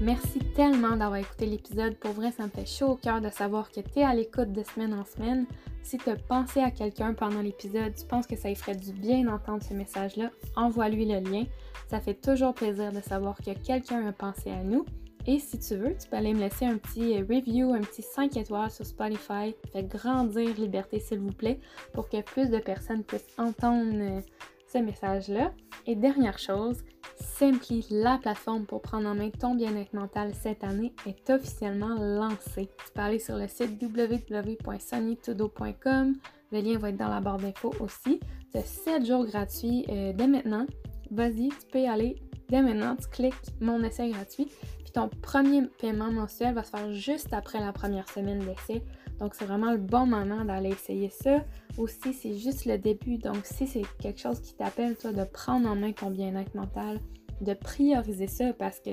Merci 0.00 0.38
tellement 0.54 0.96
d'avoir 0.96 1.16
écouté 1.16 1.46
l'épisode. 1.46 1.96
Pour 1.96 2.12
vrai, 2.12 2.30
ça 2.30 2.44
me 2.44 2.50
fait 2.50 2.66
chaud 2.66 2.88
au 2.88 2.96
cœur 2.96 3.22
de 3.22 3.30
savoir 3.30 3.70
que 3.70 3.80
tu 3.80 4.00
es 4.00 4.04
à 4.04 4.14
l'écoute 4.14 4.52
de 4.52 4.62
semaine 4.62 4.92
en 4.92 5.04
semaine. 5.06 5.46
Si 5.84 5.98
tu 5.98 6.08
as 6.08 6.16
pensé 6.16 6.60
à 6.60 6.70
quelqu'un 6.70 7.12
pendant 7.12 7.42
l'épisode, 7.42 7.94
tu 7.94 8.06
penses 8.06 8.26
que 8.26 8.36
ça 8.36 8.48
lui 8.48 8.56
ferait 8.56 8.74
du 8.74 8.90
bien 8.92 9.24
d'entendre 9.24 9.62
ce 9.62 9.74
message-là, 9.74 10.30
envoie-lui 10.56 11.04
le 11.04 11.20
lien. 11.20 11.44
Ça 11.90 12.00
fait 12.00 12.14
toujours 12.14 12.54
plaisir 12.54 12.90
de 12.90 13.02
savoir 13.02 13.36
que 13.36 13.50
quelqu'un 13.52 14.06
a 14.06 14.12
pensé 14.12 14.50
à 14.50 14.62
nous. 14.62 14.86
Et 15.26 15.38
si 15.38 15.58
tu 15.58 15.76
veux, 15.76 15.94
tu 15.94 16.08
peux 16.08 16.16
aller 16.16 16.32
me 16.32 16.40
laisser 16.40 16.64
un 16.64 16.78
petit 16.78 17.18
review, 17.20 17.74
un 17.74 17.82
petit 17.82 18.00
5 18.00 18.34
étoiles 18.38 18.70
sur 18.70 18.86
Spotify. 18.86 19.54
Fait 19.74 19.82
grandir 19.82 20.54
Liberté, 20.54 21.00
s'il 21.00 21.18
vous 21.18 21.32
plaît, 21.32 21.60
pour 21.92 22.08
que 22.08 22.22
plus 22.22 22.48
de 22.48 22.58
personnes 22.58 23.04
puissent 23.04 23.26
entendre 23.36 23.92
euh, 23.94 24.20
ce 24.66 24.78
message-là. 24.78 25.52
Et 25.86 25.96
dernière 25.96 26.38
chose, 26.38 26.82
Simply, 27.16 27.86
la 27.90 28.18
plateforme 28.18 28.66
pour 28.66 28.82
prendre 28.82 29.08
en 29.08 29.14
main 29.14 29.30
ton 29.30 29.54
bien-être 29.54 29.94
mental 29.94 30.34
cette 30.34 30.64
année, 30.64 30.92
est 31.06 31.30
officiellement 31.30 31.94
lancée. 31.94 32.68
Tu 32.84 32.92
peux 32.94 33.00
aller 33.00 33.18
sur 33.18 33.36
le 33.36 33.48
site 33.48 33.82
www.sunnytodo.com. 33.82 36.12
Le 36.52 36.60
lien 36.60 36.76
va 36.78 36.90
être 36.90 36.96
dans 36.96 37.08
la 37.08 37.20
barre 37.20 37.38
d'infos 37.38 37.72
aussi. 37.80 38.20
Tu 38.52 38.58
as 38.58 38.62
7 38.62 39.06
jours 39.06 39.24
gratuits 39.26 39.86
euh, 39.88 40.12
dès 40.12 40.26
maintenant. 40.26 40.66
Vas-y, 41.10 41.48
tu 41.48 41.66
peux 41.70 41.80
y 41.80 41.86
aller 41.86 42.16
dès 42.48 42.60
maintenant. 42.62 42.96
Tu 42.96 43.08
cliques 43.08 43.34
mon 43.60 43.82
essai 43.82 44.10
gratuit. 44.10 44.48
Puis 44.84 44.92
ton 44.92 45.08
premier 45.08 45.62
paiement 45.80 46.12
mensuel 46.12 46.54
va 46.54 46.64
se 46.64 46.70
faire 46.70 46.92
juste 46.92 47.32
après 47.32 47.60
la 47.60 47.72
première 47.72 48.08
semaine 48.08 48.40
d'essai. 48.40 48.82
Donc, 49.20 49.34
c'est 49.34 49.44
vraiment 49.44 49.72
le 49.72 49.78
bon 49.78 50.06
moment 50.06 50.44
d'aller 50.44 50.70
essayer 50.70 51.08
ça. 51.08 51.44
Aussi, 51.78 52.12
c'est 52.12 52.36
juste 52.36 52.66
le 52.66 52.78
début. 52.78 53.18
Donc, 53.18 53.44
si 53.44 53.66
c'est 53.66 53.82
quelque 54.00 54.20
chose 54.20 54.40
qui 54.40 54.54
t'appelle, 54.54 54.96
toi, 54.96 55.12
de 55.12 55.24
prendre 55.24 55.68
en 55.68 55.76
main 55.76 55.92
ton 55.92 56.10
bien-être 56.10 56.54
mental, 56.54 57.00
de 57.40 57.54
prioriser 57.54 58.26
ça 58.26 58.52
parce 58.52 58.80
que 58.80 58.90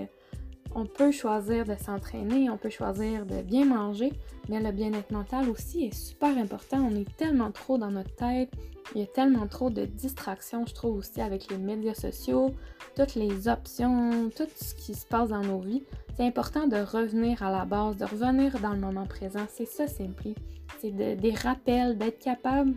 on 0.74 0.86
peut 0.86 1.12
choisir 1.12 1.66
de 1.66 1.76
s'entraîner, 1.76 2.50
on 2.50 2.58
peut 2.58 2.70
choisir 2.70 3.26
de 3.26 3.42
bien 3.42 3.66
manger, 3.66 4.14
mais 4.48 4.62
le 4.62 4.72
bien-être 4.72 5.12
mental 5.12 5.50
aussi 5.50 5.86
est 5.86 5.94
super 5.94 6.38
important. 6.38 6.88
On 6.90 6.96
est 6.96 7.18
tellement 7.18 7.52
trop 7.52 7.78
dans 7.78 7.92
notre 7.92 8.16
tête, 8.16 8.52
il 8.94 9.02
y 9.02 9.04
a 9.04 9.08
tellement 9.08 9.48
trop 9.48 9.70
de 9.70 9.86
distractions, 9.86 10.66
je 10.68 10.74
trouve 10.74 10.98
aussi 10.98 11.22
avec 11.22 11.50
les 11.50 11.58
médias 11.58 11.94
sociaux, 11.94 12.54
toutes 12.96 13.16
les 13.16 13.48
options, 13.48 14.30
tout 14.36 14.48
ce 14.56 14.76
qui 14.76 14.94
se 14.94 15.06
passe 15.06 15.30
dans 15.30 15.42
nos 15.42 15.60
vies. 15.60 15.84
C'est 16.18 16.26
important 16.26 16.68
de 16.68 16.78
revenir 16.78 17.42
à 17.42 17.52
la 17.52 17.66
base, 17.66 17.98
de 17.98 18.06
revenir 18.06 18.60
dans 18.60 18.74
le 18.74 18.80
moment 18.80 19.06
présent. 19.06 19.46
C'est 19.50 19.66
ça, 19.66 19.88
Simply. 19.88 20.36
C'est 20.80 20.92
des 20.92 21.36
rappels, 21.36 21.98
d'être 21.98 22.20
capable 22.20 22.74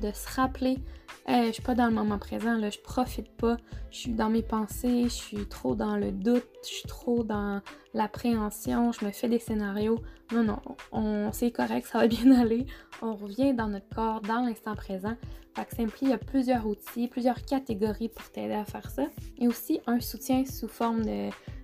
de 0.00 0.10
se 0.12 0.28
rappeler 0.36 0.78
je 1.28 1.52
suis 1.52 1.62
pas 1.62 1.74
dans 1.74 1.86
le 1.86 1.92
moment 1.92 2.18
présent, 2.18 2.56
là, 2.56 2.70
je 2.70 2.78
profite 2.78 3.30
pas, 3.36 3.56
je 3.90 3.98
suis 3.98 4.12
dans 4.12 4.30
mes 4.30 4.42
pensées, 4.42 5.04
je 5.04 5.08
suis 5.08 5.46
trop 5.46 5.74
dans 5.74 5.96
le 5.96 6.12
doute, 6.12 6.46
je 6.62 6.68
suis 6.68 6.88
trop 6.88 7.24
dans 7.24 7.60
l'appréhension, 7.94 8.92
je 8.92 9.04
me 9.04 9.10
fais 9.10 9.28
des 9.28 9.38
scénarios. 9.38 10.00
Non, 10.32 10.42
non, 10.42 10.60
on, 10.92 11.30
c'est 11.32 11.50
correct, 11.50 11.86
ça 11.86 11.98
va 11.98 12.06
bien 12.06 12.30
aller. 12.40 12.66
On 13.02 13.14
revient 13.14 13.54
dans 13.54 13.68
notre 13.68 13.88
corps, 13.94 14.20
dans 14.20 14.40
l'instant 14.40 14.74
présent. 14.74 15.16
Fait 15.56 15.64
que 15.64 15.74
Simply, 15.74 15.98
il 16.02 16.08
y 16.10 16.12
a 16.12 16.18
plusieurs 16.18 16.66
outils, 16.66 17.08
plusieurs 17.08 17.44
catégories 17.44 18.08
pour 18.08 18.30
t'aider 18.30 18.54
à 18.54 18.64
faire 18.64 18.90
ça. 18.90 19.04
Et 19.38 19.48
aussi 19.48 19.80
un 19.86 20.00
soutien 20.00 20.44
sous 20.44 20.68
forme 20.68 21.02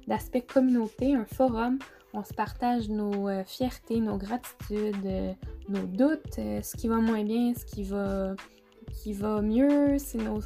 d'aspect 0.07 0.43
communauté, 0.43 1.15
un 1.15 1.27
forum 1.27 1.79
on 2.15 2.25
se 2.25 2.35
partage 2.35 2.89
nos 2.89 3.29
euh, 3.29 3.43
fiertés, 3.45 4.01
nos 4.01 4.19
gratitudes, 4.19 5.07
euh, 5.07 5.33
nos 5.69 5.87
doutes, 5.87 6.39
euh, 6.39 6.61
ce 6.63 6.77
qui 6.77 6.89
va 6.89 6.97
moins 6.97 7.25
bien, 7.25 7.55
ce 7.55 7.65
qui 7.65 7.85
va 7.85 8.35
qui 8.93 9.13
va 9.13 9.41
mieux, 9.41 9.97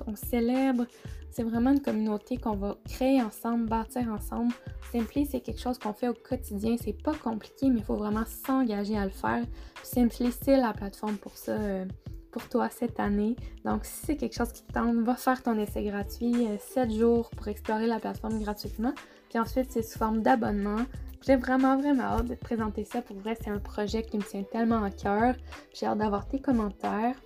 on 0.07 0.17
célèbre. 0.17 0.87
C'est 1.31 1.43
vraiment 1.43 1.71
une 1.71 1.83
communauté 1.83 2.39
qu'on 2.39 2.57
va 2.57 2.79
créer 2.89 3.23
ensemble, 3.23 3.67
bâtir 3.67 4.09
ensemble. 4.09 4.55
Simply, 4.91 5.27
c'est 5.27 5.41
quelque 5.41 5.61
chose 5.61 5.79
qu'on 5.79 5.93
fait 5.93 6.09
au 6.09 6.15
quotidien. 6.15 6.77
C'est 6.83 7.03
pas 7.03 7.13
compliqué, 7.13 7.69
mais 7.69 7.81
il 7.81 7.85
faut 7.85 7.97
vraiment 7.97 8.25
s'engager 8.25 8.97
à 8.97 9.05
le 9.05 9.11
faire. 9.11 9.45
Simply, 9.83 10.33
c'est 10.33 10.57
la 10.57 10.73
plateforme 10.73 11.17
pour 11.17 11.37
ça, 11.37 11.53
euh, 11.53 11.85
pour 12.31 12.49
toi 12.49 12.71
cette 12.71 12.99
année. 13.01 13.37
Donc, 13.65 13.85
si 13.85 14.07
c'est 14.07 14.17
quelque 14.17 14.35
chose 14.35 14.51
qui 14.51 14.63
te 14.63 14.73
tente, 14.73 14.97
va 14.97 15.15
faire 15.15 15.43
ton 15.43 15.59
essai 15.59 15.85
gratuit, 15.85 16.49
7 16.59 16.89
euh, 16.91 16.99
jours 16.99 17.31
pour 17.31 17.49
explorer 17.49 17.87
la 17.87 17.99
plateforme 17.99 18.39
gratuitement. 18.41 18.95
Puis 19.29 19.39
ensuite, 19.39 19.71
c'est 19.71 19.83
sous 19.83 19.99
forme 19.99 20.23
d'abonnement. 20.23 20.87
J'ai 21.27 21.37
vraiment, 21.37 21.77
vraiment 21.77 22.05
hâte 22.05 22.29
de 22.29 22.35
te 22.35 22.45
présenter 22.45 22.85
ça. 22.85 23.03
Pour 23.03 23.17
vrai, 23.17 23.37
c'est 23.41 23.51
un 23.51 23.59
projet 23.59 24.03
qui 24.03 24.17
me 24.17 24.23
tient 24.23 24.45
tellement 24.45 24.83
à 24.85 24.91
cœur. 24.91 25.35
J'ai 25.75 25.87
hâte 25.87 25.99
d'avoir 25.99 26.29
tes 26.29 26.41
commentaires. 26.41 27.17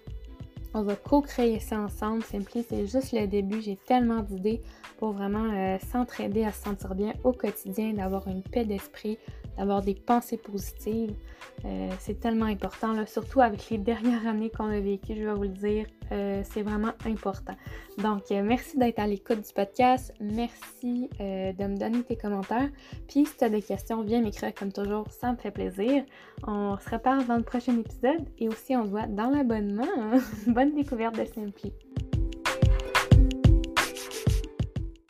On 0.73 0.83
va 0.83 0.95
co-créer 0.95 1.59
ça 1.59 1.81
ensemble. 1.81 2.23
Simply, 2.23 2.65
c'est 2.69 2.87
juste 2.87 3.13
le 3.13 3.27
début. 3.27 3.61
J'ai 3.61 3.77
tellement 3.77 4.21
d'idées 4.21 4.63
pour 4.99 5.13
vraiment 5.13 5.51
euh, 5.53 5.79
s'entraider 5.91 6.45
à 6.45 6.53
se 6.53 6.63
sentir 6.63 6.95
bien 6.95 7.13
au 7.25 7.33
quotidien, 7.33 7.95
d'avoir 7.95 8.29
une 8.29 8.43
paix 8.43 8.65
d'esprit, 8.65 9.19
d'avoir 9.57 9.83
des 9.83 9.95
pensées 9.95 10.37
positives. 10.37 11.15
Euh, 11.65 11.91
c'est 11.99 12.19
tellement 12.21 12.47
important, 12.47 12.93
là, 12.93 13.07
surtout 13.07 13.41
avec 13.41 13.69
les 13.71 13.79
dernières 13.91 14.27
années 14.27 14.51
qu'on 14.51 14.67
a 14.67 14.81
vécues, 14.81 15.15
je 15.17 15.25
vais 15.25 15.35
vous 15.35 15.43
le 15.43 15.49
dire. 15.49 15.87
Euh, 16.13 16.43
c'est 16.45 16.63
vraiment 16.63 16.93
important. 17.07 17.55
Donc, 17.99 18.31
merci 18.31 18.79
d'être 18.79 18.99
à 18.99 19.07
l'écoute 19.07 19.41
du 19.47 19.53
podcast. 19.55 20.13
Merci 20.21 21.09
de 21.21 21.67
me 21.67 21.77
donner 21.77 22.03
tes 22.03 22.17
commentaires. 22.17 22.69
Puis, 23.07 23.27
si 23.27 23.37
tu 23.37 23.45
as 23.45 23.49
des 23.49 23.63
questions, 23.63 24.03
viens 24.03 24.21
m'écrire 24.21 24.55
comme 24.55 24.73
toujours, 24.73 25.07
ça 25.11 25.33
me 25.33 25.37
fait 25.37 25.53
plaisir. 25.53 26.03
On 26.47 26.77
se 26.79 26.91
reparle 26.91 27.27
dans 27.27 27.37
le 27.37 27.45
prochain 27.45 27.79
épisode 27.79 28.27
et 28.39 28.49
aussi 28.49 28.75
on 28.75 28.85
se 28.85 28.91
voit 28.91 29.07
dans 29.07 29.31
l'abonnement. 29.31 29.87
Bonne 30.47 30.75
découverte 30.75 31.17
de 31.17 31.25
Simply. 31.25 31.73